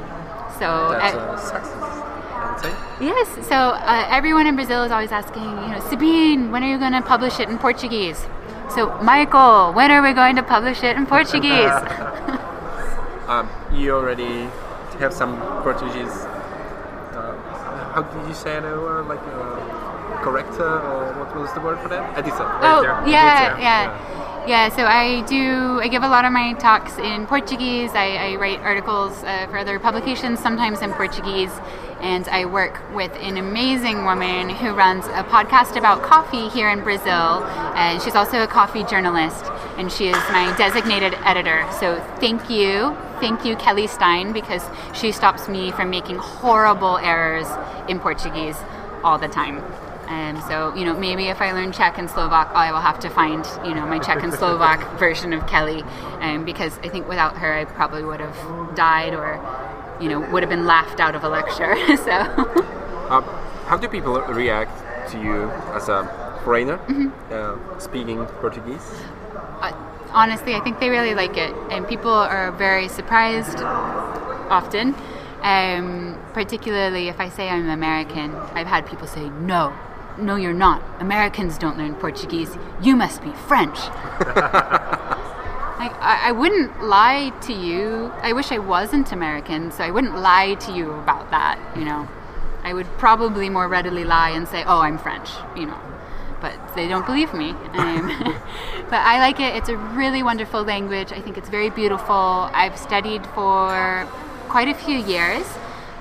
So 0.60 0.92
that's 0.92 1.16
uh, 1.16 1.34
a 1.34 1.38
success, 1.38 1.68
I 1.76 2.52
would 2.52 2.62
say. 2.62 3.06
yes, 3.06 3.48
so 3.48 3.56
uh, 3.56 4.08
everyone 4.10 4.48
in 4.48 4.56
Brazil 4.56 4.84
is 4.84 4.92
always 4.92 5.12
asking, 5.12 5.44
you 5.44 5.68
know, 5.68 5.82
Sabine, 5.90 6.50
when 6.52 6.64
are 6.64 6.70
you 6.70 6.78
going 6.78 6.94
to 6.94 7.02
publish 7.02 7.40
it 7.42 7.50
in 7.50 7.58
Portuguese? 7.58 8.26
So 8.74 8.98
Michael, 9.02 9.74
when 9.74 9.92
are 9.92 10.02
we 10.02 10.14
going 10.14 10.38
to 10.38 10.44
publish 10.44 10.82
it 10.84 10.96
in 10.96 11.06
Portuguese? 11.16 11.72
Um, 13.28 13.50
you 13.74 13.92
already 13.96 14.48
have 15.00 15.12
some 15.12 15.36
Portuguese. 15.64 16.14
Uh, 16.14 17.36
how 17.96 18.04
did 18.04 18.28
you 18.28 18.36
say 18.36 18.58
it? 18.58 18.64
Or 18.64 19.02
like 19.02 19.18
uh, 19.20 19.85
corrector, 20.22 20.80
or 20.80 21.14
what 21.20 21.36
was 21.36 21.52
the 21.54 21.62
word 21.62 21.80
for 21.80 21.90
that? 21.90 22.18
Editor. 22.18 22.46
Oh, 22.62 23.04
yeah, 23.08 23.46
Editor, 23.46 23.62
yeah. 23.62 24.26
Yeah, 24.48 24.70
so 24.70 24.86
I 24.86 25.22
do, 25.22 25.80
I 25.82 25.88
give 25.88 26.04
a 26.04 26.08
lot 26.08 26.24
of 26.24 26.32
my 26.32 26.54
talks 26.54 27.00
in 27.00 27.26
Portuguese. 27.26 27.92
I, 27.96 28.34
I 28.34 28.36
write 28.36 28.60
articles 28.60 29.24
uh, 29.24 29.48
for 29.48 29.58
other 29.58 29.80
publications, 29.80 30.40
sometimes 30.40 30.82
in 30.82 30.94
Portuguese. 30.94 31.50
And 32.00 32.28
I 32.28 32.46
work 32.46 32.80
with 32.94 33.12
an 33.16 33.38
amazing 33.38 34.06
woman 34.06 34.50
who 34.50 34.74
runs 34.74 35.08
a 35.08 35.24
podcast 35.24 35.76
about 35.76 36.04
coffee 36.04 36.48
here 36.50 36.70
in 36.70 36.84
Brazil. 36.84 37.44
And 37.74 38.00
she's 38.04 38.14
also 38.14 38.44
a 38.44 38.48
coffee 38.48 38.84
journalist. 38.84 39.46
And 39.78 39.92
she 39.92 40.10
is 40.10 40.18
my 40.30 40.54
designated 40.60 41.16
editor. 41.24 41.66
So 41.80 42.00
thank 42.20 42.48
you. 42.48 42.96
Thank 43.20 43.46
you, 43.46 43.56
Kelly 43.56 43.88
Stein, 43.88 44.32
because 44.32 44.64
she 44.94 45.12
stops 45.12 45.48
me 45.48 45.72
from 45.72 45.90
making 45.90 46.18
horrible 46.18 47.00
errors 47.00 47.48
in 47.90 48.00
Portuguese 48.00 48.58
all 49.04 49.18
the 49.18 49.28
time. 49.28 49.64
Um, 50.08 50.42
so, 50.48 50.74
you 50.76 50.86
know, 50.86 50.94
maybe 50.98 51.28
if 51.28 51.42
I 51.42 51.52
learn 51.52 51.72
Czech 51.72 51.98
and 51.98 52.10
Slovak, 52.10 52.54
I 52.54 52.72
will 52.72 52.80
have 52.82 53.00
to 53.02 53.10
find, 53.10 53.46
you 53.66 53.74
know, 53.74 53.86
my 53.86 54.00
Czech 54.00 54.24
and 54.24 54.34
Slovak 54.42 55.00
version 55.00 55.34
of 55.34 55.46
Kelly, 55.48 55.84
um, 56.22 56.46
because 56.46 56.78
I 56.84 56.90
think 56.90 57.08
without 57.08 57.38
her, 57.38 57.54
I 57.54 57.66
probably 57.66 58.04
would 58.04 58.20
have 58.20 58.76
died 58.76 59.14
or, 59.14 59.40
you 60.00 60.10
know, 60.10 60.20
would 60.32 60.44
have 60.44 60.50
been 60.50 60.66
laughed 60.66 61.00
out 61.00 61.16
of 61.16 61.24
a 61.24 61.30
lecture. 61.30 61.76
so, 61.98 62.14
Um, 63.10 63.24
how 63.68 63.78
do 63.78 63.88
people 63.88 64.22
react 64.22 64.72
to 65.12 65.18
you 65.20 65.50
as 65.74 65.90
a 65.90 66.06
foreigner 66.44 66.78
Mm-hmm. 66.88 67.10
uh, 67.34 67.80
speaking 67.80 68.26
Portuguese? 68.42 68.86
uh, 69.62 69.72
honestly, 70.14 70.54
I 70.56 70.60
think 70.60 70.80
they 70.80 70.90
really 70.90 71.16
like 71.16 71.38
it, 71.38 71.54
and 71.70 71.88
people 71.88 72.12
are 72.14 72.52
very 72.52 72.88
surprised 72.88 73.58
often. 74.50 74.96
Um, 75.42 76.18
particularly 76.34 77.08
if 77.08 77.20
I 77.20 77.30
say 77.30 77.50
I'm 77.50 77.70
American, 77.70 78.34
I've 78.58 78.66
had 78.66 78.88
people 78.88 79.06
say, 79.06 79.30
"No, 79.30 79.74
no, 80.18 80.36
you're 80.36 80.54
not. 80.54 80.82
Americans 81.00 81.58
don't 81.58 81.78
learn 81.78 81.96
Portuguese. 81.96 82.58
You 82.82 82.96
must 82.96 83.22
be 83.22 83.32
French." 83.48 83.80
Like, 85.78 86.02
I, 86.02 86.30
I 86.30 86.32
wouldn't 86.32 86.84
lie 86.84 87.32
to 87.42 87.54
you. 87.54 88.12
I 88.22 88.32
wish 88.34 88.52
I 88.52 88.60
wasn't 88.60 89.12
American, 89.12 89.72
so 89.72 89.84
I 89.84 89.92
wouldn't 89.92 90.16
lie 90.16 90.56
to 90.56 90.72
you 90.72 90.92
about 90.92 91.30
that, 91.32 91.60
you 91.78 91.84
know. 91.84 92.08
I 92.64 92.74
would 92.74 92.88
probably 92.98 93.50
more 93.50 93.68
readily 93.68 94.06
lie 94.06 94.30
and 94.30 94.48
say, 94.48 94.64
oh, 94.64 94.80
I'm 94.80 94.98
French, 94.98 95.30
you 95.56 95.66
know. 95.68 95.80
But 96.42 96.58
they 96.76 96.88
don't 96.88 97.06
believe 97.06 97.34
me. 97.34 97.50
Um, 97.74 98.08
but 98.90 99.02
I 99.02 99.20
like 99.20 99.40
it. 99.40 99.56
It's 99.56 99.70
a 99.70 99.78
really 99.78 100.24
wonderful 100.24 100.64
language. 100.64 101.12
I 101.12 101.22
think 101.22 101.38
it's 101.38 101.50
very 101.50 101.70
beautiful. 101.70 102.50
I've 102.54 102.80
studied 102.80 103.26
for 103.28 104.08
quite 104.48 104.70
a 104.70 104.74
few 104.74 104.98
years. 104.98 105.46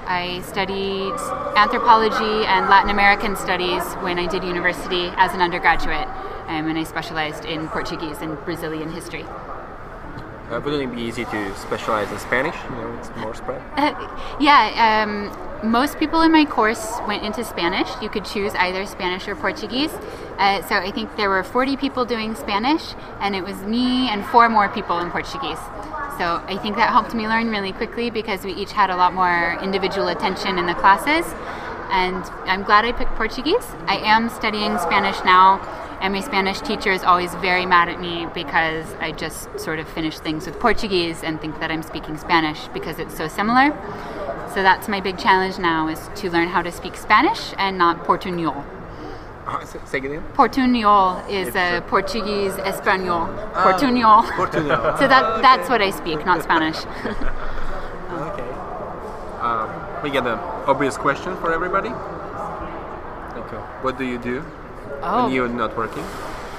I 0.07 0.43
studied 0.43 1.13
anthropology 1.57 2.47
and 2.47 2.69
Latin 2.69 2.91
American 2.91 3.37
studies 3.37 3.83
when 4.03 4.19
I 4.19 4.27
did 4.27 4.45
university 4.45 5.11
as 5.17 5.33
an 5.33 5.41
undergraduate, 5.41 6.09
um, 6.49 6.69
and 6.69 6.79
I 6.79 6.85
specialized 6.85 7.45
in 7.45 7.69
Portuguese 7.69 8.19
and 8.19 8.37
Brazilian 8.45 8.91
history. 8.91 9.25
Uh, 10.51 10.61
wouldn't 10.61 10.93
it 10.93 10.95
be 10.95 11.03
easy 11.03 11.25
to 11.25 11.57
specialize 11.57 12.13
in 12.13 12.19
Spanish? 12.19 12.55
You 12.65 12.77
know, 12.77 12.99
it's 12.99 13.11
more 13.17 13.35
spread. 13.35 13.63
yeah, 14.39 15.05
um, 15.05 15.71
most 15.71 15.99
people 15.99 16.21
in 16.21 16.31
my 16.31 16.45
course 16.45 16.99
went 17.09 17.25
into 17.25 17.43
Spanish. 17.43 17.89
You 18.03 18.11
could 18.11 18.27
choose 18.27 18.55
either 18.55 18.85
Spanish 18.85 19.27
or 19.27 19.35
Portuguese. 19.37 19.93
Uh, 20.39 20.63
so 20.69 20.77
I 20.77 20.91
think 20.91 21.17
there 21.17 21.31
were 21.31 21.43
40 21.43 21.77
people 21.79 22.05
doing 22.05 22.35
Spanish, 22.35 22.95
and 23.21 23.35
it 23.35 23.43
was 23.43 23.57
me 23.63 24.09
and 24.11 24.25
four 24.27 24.49
more 24.51 24.69
people 24.69 24.99
in 24.99 25.11
Portuguese. 25.11 25.59
So 26.19 26.43
I 26.47 26.57
think 26.63 26.77
that 26.77 26.91
helped 26.91 27.13
me 27.13 27.27
learn 27.27 27.51
really 27.51 27.73
quickly 27.73 28.09
because 28.09 28.45
we 28.45 28.53
each 28.53 28.71
had 28.71 28.91
a 28.91 28.97
lot 28.97 29.15
more 29.15 29.59
individual 29.61 30.09
attention 30.09 30.59
in 30.59 30.67
the 30.67 30.75
classes. 30.75 31.27
And 31.91 32.25
I'm 32.49 32.63
glad 32.63 32.85
I 32.85 32.93
picked 32.93 33.15
Portuguese. 33.17 33.67
I 33.87 33.97
am 33.97 34.29
studying 34.29 34.79
Spanish 34.79 35.17
now, 35.25 35.61
and 36.01 36.15
my 36.15 36.21
Spanish 36.21 36.61
teacher 36.61 36.93
is 36.93 37.03
always 37.03 37.35
very 37.37 37.67
mad 37.67 37.89
at 37.89 38.01
me 38.01 38.27
because 38.33 38.87
I 39.01 39.13
just 39.13 39.59
sort 39.59 39.79
of 39.79 39.89
finish 39.89 40.19
things 40.19 40.47
with 40.47 40.59
Portuguese 40.61 41.23
and 41.23 41.41
think 41.41 41.59
that 41.61 41.71
I'm 41.71 41.83
speaking 41.83 42.17
Spanish 42.17 42.69
because 42.69 42.99
it's 42.99 43.17
so 43.17 43.29
similar. 43.29 43.71
So 44.55 44.63
that's 44.63 44.87
my 44.87 45.01
big 45.01 45.19
challenge 45.19 45.59
now 45.59 45.89
is 45.89 46.11
to 46.17 46.31
learn 46.31 46.49
how 46.49 46.63
to 46.63 46.71
speak 46.71 46.97
Spanish 46.97 47.53
and 47.59 47.77
not 47.77 48.05
Portuñol. 48.05 48.65
Uh, 49.47 49.65
say- 49.65 49.99
again. 49.99 50.25
Is 51.29 51.49
It's 51.49 51.57
a 51.57 51.83
Portuguese 51.87 52.57
Espanol. 52.59 53.29
Portuñol. 53.53 54.25
so 54.99 55.07
that 55.09 55.43
that's 55.43 55.69
what 55.69 55.83
I 55.83 55.91
speak, 55.91 56.25
not 56.25 56.43
Spanish. 56.43 56.79
Okay. 58.15 58.49
Um, 59.41 59.69
we 60.03 60.11
get 60.11 60.25
an 60.25 60.39
obvious 60.67 60.97
question 60.97 61.37
for 61.39 61.53
everybody. 61.53 61.89
Okay. 61.89 63.57
What 63.83 63.99
do 63.99 64.05
you 64.05 64.19
do 64.19 64.45
oh. 65.03 65.25
when 65.25 65.35
you're 65.35 65.49
not 65.49 65.77
working? 65.77 66.05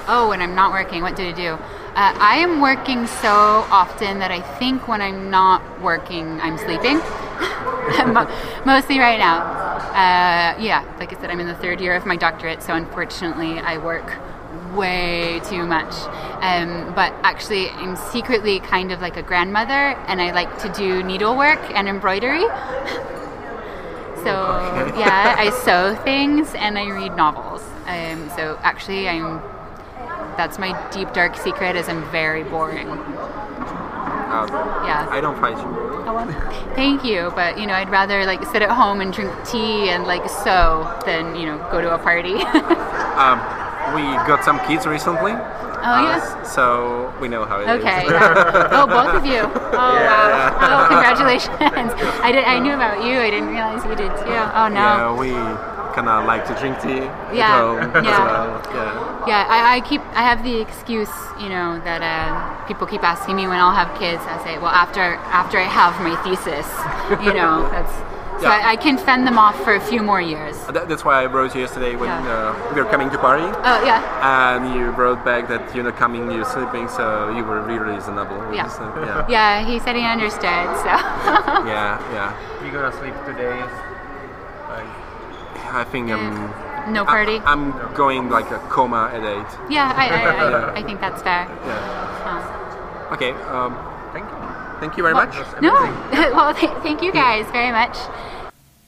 Oh, 0.08 0.28
when 0.30 0.41
I'm 0.41 0.54
not 0.54 0.71
working, 0.71 1.02
what 1.02 1.15
do 1.15 1.24
I 1.24 1.32
do? 1.32 1.58
Uh, 1.95 2.13
I 2.19 2.38
am 2.38 2.60
working 2.60 3.08
so 3.08 3.65
often 3.71 4.19
that 4.19 4.32
I 4.32 4.41
think 4.60 4.88
when 4.88 5.02
I'm 5.02 5.30
not 5.32 5.62
working, 5.82 6.41
I'm 6.41 6.58
sleeping. 6.58 7.00
Mo- 8.08 8.28
Mostly 8.65 9.00
right 9.00 9.19
now. 9.19 9.39
Uh, 9.39 10.58
yeah, 10.60 10.84
like 11.00 11.13
I 11.15 11.19
said, 11.19 11.30
I'm 11.30 11.39
in 11.39 11.48
the 11.48 11.56
third 11.56 11.80
year 11.80 11.95
of 11.95 12.06
my 12.06 12.15
doctorate, 12.15 12.62
so 12.63 12.74
unfortunately, 12.74 13.60
I 13.60 13.78
work 13.78 14.17
way 14.76 15.39
too 15.45 15.65
much. 15.65 15.93
Um, 16.41 16.93
but 16.95 17.13
actually, 17.24 17.69
I'm 17.69 17.95
secretly 17.95 18.60
kind 18.60 18.91
of 18.91 19.02
like 19.02 19.17
a 19.17 19.24
grandmother, 19.24 19.95
and 20.08 20.21
I 20.21 20.32
like 20.32 20.58
to 20.60 20.69
do 20.74 21.02
needlework 21.04 21.60
and 21.76 21.88
embroidery. 21.88 22.45
So 24.17 24.32
yeah, 24.98 25.36
I 25.38 25.52
sew 25.63 25.93
things 26.04 26.56
and 26.56 26.80
I 26.80 26.89
read 26.89 27.15
novels. 27.15 27.62
Um, 27.86 28.28
so 28.36 28.58
actually, 28.63 29.08
I'm. 29.08 29.39
That's 30.36 30.58
my 30.58 30.74
deep 30.89 31.13
dark 31.13 31.38
secret. 31.38 31.76
Is 31.76 31.88
I'm 31.88 32.04
very 32.10 32.43
boring. 32.43 32.88
Um, 34.43 34.50
Yeah. 34.86 35.08
I 35.10 35.21
don't 35.21 35.39
fight 35.39 35.58
you. 35.58 35.95
Thank 36.76 37.04
you, 37.04 37.32
but 37.36 37.58
you 37.60 37.65
know, 37.67 37.74
I'd 37.74 37.89
rather 37.89 38.26
like 38.26 38.43
sit 38.52 38.62
at 38.62 38.69
home 38.71 39.02
and 39.02 39.12
drink 39.13 39.32
tea 39.45 39.89
and 39.89 40.06
like 40.06 40.30
sew 40.30 40.88
than 41.06 41.36
you 41.36 41.45
know 41.45 41.58
go 41.71 41.82
to 41.82 41.93
a 41.93 41.98
party. 41.98 42.36
Um, 43.15 43.39
we 43.95 44.02
got 44.28 44.43
some 44.43 44.60
kids 44.67 44.86
recently. 44.86 45.32
Oh, 45.32 45.88
uh, 45.88 46.02
yeah? 46.04 46.43
So 46.43 47.13
we 47.21 47.30
know 47.30 47.45
how 47.45 47.60
it 47.62 47.63
is. 47.63 47.80
okay. 47.80 48.04
yeah. 48.12 48.67
Oh, 48.76 48.86
both 48.88 49.15
of 49.15 49.26
you. 49.26 49.39
Oh 49.39 49.95
Yeah. 49.95 50.52
wow. 50.52 50.84
Oh, 50.84 50.88
congratulations. 50.91 51.56
I 52.19 52.32
did. 52.34 52.43
I 52.43 52.60
knew 52.60 52.74
about 52.74 53.04
you. 53.06 53.15
I 53.19 53.30
didn't 53.30 53.48
realize 53.48 53.86
you 53.86 53.95
did 53.95 54.12
too. 54.19 54.36
Oh 54.60 54.67
no. 54.67 54.84
Yeah, 54.84 55.15
we 55.17 55.30
kind 55.95 56.10
of 56.10 56.25
like 56.25 56.43
to 56.45 56.53
drink 56.60 56.75
tea 56.81 57.08
Yeah, 57.34 57.55
at 57.55 57.62
home 57.62 57.79
as 57.95 58.03
yeah. 58.05 58.25
well. 58.25 58.62
Yeah. 58.75 59.27
Yeah, 59.31 59.45
I, 59.49 59.77
I 59.77 59.81
keep 59.81 60.01
I 60.13 60.21
have 60.29 60.43
the 60.43 60.62
excuse, 60.62 61.10
you 61.41 61.49
know, 61.49 61.79
that 61.88 62.01
uh, 62.03 62.67
people 62.67 62.86
keep 62.86 63.01
asking 63.03 63.36
me 63.36 63.47
when 63.47 63.58
I'll 63.58 63.73
have 63.73 63.97
kids. 63.97 64.21
I 64.27 64.38
say, 64.43 64.58
well, 64.60 64.75
after 64.86 65.01
after 65.41 65.58
I 65.58 65.63
have 65.81 65.93
my 66.08 66.15
thesis, 66.23 66.67
you 67.25 67.34
know, 67.34 67.67
that's 67.73 67.95
so 68.36 68.49
Yeah. 68.51 68.60
I, 68.67 68.71
I 68.73 68.75
can 68.75 68.97
fend 68.97 69.25
them 69.25 69.38
off 69.39 69.55
for 69.63 69.73
a 69.75 69.79
few 69.79 70.03
more 70.03 70.19
years. 70.19 70.55
That, 70.67 70.89
that's 70.89 71.05
why 71.08 71.23
I 71.23 71.25
wrote 71.25 71.55
you 71.55 71.62
yesterday 71.62 71.95
when 71.95 72.10
Yeah. 72.10 72.36
uh, 72.36 72.73
we 72.75 72.81
were 72.84 72.89
coming 72.91 73.10
to 73.10 73.17
party. 73.17 73.47
Oh 73.69 73.79
yeah, 73.89 74.03
And 74.34 74.75
you 74.75 74.91
wrote 74.91 75.23
back 75.23 75.47
that 75.47 75.73
you're 75.73 75.86
not 75.89 75.95
coming, 75.95 76.29
you're 76.29 76.43
sleeping, 76.55 76.89
so 76.89 77.31
you 77.38 77.43
were 77.49 77.62
really 77.62 77.95
reasonable. 77.95 78.36
Yeah. 78.53 78.67
this, 78.67 78.77
yeah. 79.08 79.25
yeah. 79.36 79.65
He 79.65 79.79
said 79.79 79.95
he 79.95 80.03
understood. 80.03 80.67
So 80.84 80.91
yeah, 81.73 81.97
yeah. 82.17 82.29
You 82.62 82.69
gonna 82.75 82.91
sleep 82.99 83.15
today? 83.25 83.55
Like, 85.65 85.88
I 85.88 85.89
think 85.89 86.12
um, 86.12 86.54
no 86.93 87.06
party. 87.06 87.41
I, 87.41 87.54
am 87.54 87.73
going 87.93 88.30
like 88.30 88.49
a 88.51 88.60
coma 88.69 89.10
at 89.13 89.23
eight. 89.25 89.51
yeah, 89.69 89.89
I 89.95 90.06
I, 90.10 90.19
I, 90.21 90.75
I 90.80 90.82
think 90.84 91.01
that's 91.01 91.21
fair. 91.21 91.49
Yeah. 91.65 93.10
Oh. 93.10 93.13
Okay. 93.13 93.32
Um, 93.49 93.73
thank 94.13 94.25
you. 94.30 94.38
thank 94.80 94.91
you 94.97 95.04
very 95.04 95.15
Well, 95.15 95.25
much. 95.25 95.36
No, 95.62 95.73
well, 96.38 96.54
th- 96.54 96.78
thank 96.84 97.01
you 97.01 97.12
guys 97.12 97.45
very 97.51 97.71
much. 97.73 97.97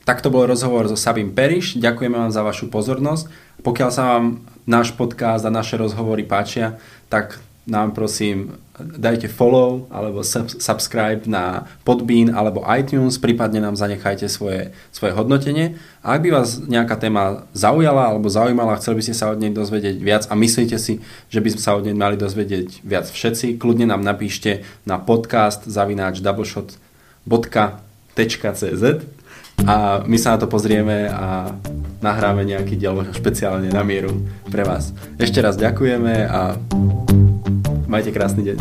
Tak 0.06 0.24
to 0.24 0.32
bol 0.32 0.48
rozhovor 0.48 0.88
so 0.88 0.96
Sabim 0.96 1.36
Periš. 1.36 1.84
Ďakujeme 1.84 2.16
vám 2.16 2.32
za 2.32 2.40
vašu 2.40 2.72
pozornosť. 2.72 3.28
Pokiaľ 3.60 3.90
sa 3.92 4.04
vám 4.16 4.40
náš 4.64 4.96
podcast 4.96 5.44
a 5.44 5.52
naše 5.52 5.76
rozhovory 5.76 6.24
páčia, 6.24 6.80
tak 7.12 7.44
nám 7.68 7.92
prosím 7.92 8.56
dajte 8.78 9.26
follow 9.28 9.90
alebo 9.90 10.22
sub- 10.22 10.62
subscribe 10.62 11.26
na 11.26 11.66
Podbean 11.82 12.30
alebo 12.30 12.62
iTunes, 12.70 13.18
prípadne 13.18 13.58
nám 13.58 13.74
zanechajte 13.74 14.30
svoje, 14.30 14.70
svoje 14.94 15.18
hodnotenie. 15.18 15.82
A 16.06 16.14
ak 16.16 16.22
by 16.22 16.30
vás 16.30 16.62
nejaká 16.62 16.96
téma 16.96 17.50
zaujala 17.58 18.14
alebo 18.14 18.30
zaujímala, 18.30 18.78
chceli 18.78 19.02
by 19.02 19.04
ste 19.10 19.18
sa 19.18 19.34
od 19.34 19.42
nej 19.42 19.50
dozvedieť 19.50 19.98
viac 19.98 20.30
a 20.30 20.38
myslíte 20.38 20.78
si, 20.78 21.02
že 21.34 21.42
by 21.42 21.58
sme 21.58 21.62
sa 21.62 21.74
od 21.74 21.90
nej 21.90 21.98
mali 21.98 22.22
dozvedieť 22.22 22.86
viac 22.86 23.10
všetci, 23.10 23.58
kľudne 23.58 23.90
nám 23.90 24.06
napíšte 24.06 24.62
na 24.86 25.02
podcast 25.02 25.66
zavináč 25.66 26.22
doubleshot.cz 26.22 28.84
a 29.66 30.06
my 30.06 30.18
sa 30.22 30.38
na 30.38 30.40
to 30.46 30.46
pozrieme 30.46 31.10
a 31.10 31.50
nahráme 31.98 32.46
nejaký 32.46 32.78
diel 32.78 32.94
špeciálne 33.10 33.74
na 33.74 33.82
mieru 33.82 34.22
pre 34.54 34.62
vás. 34.62 34.94
Ešte 35.18 35.42
raz 35.42 35.58
ďakujeme 35.58 36.30
a 36.30 36.62
majte 37.88 38.12
krásny 38.12 38.44
deň. 38.44 38.58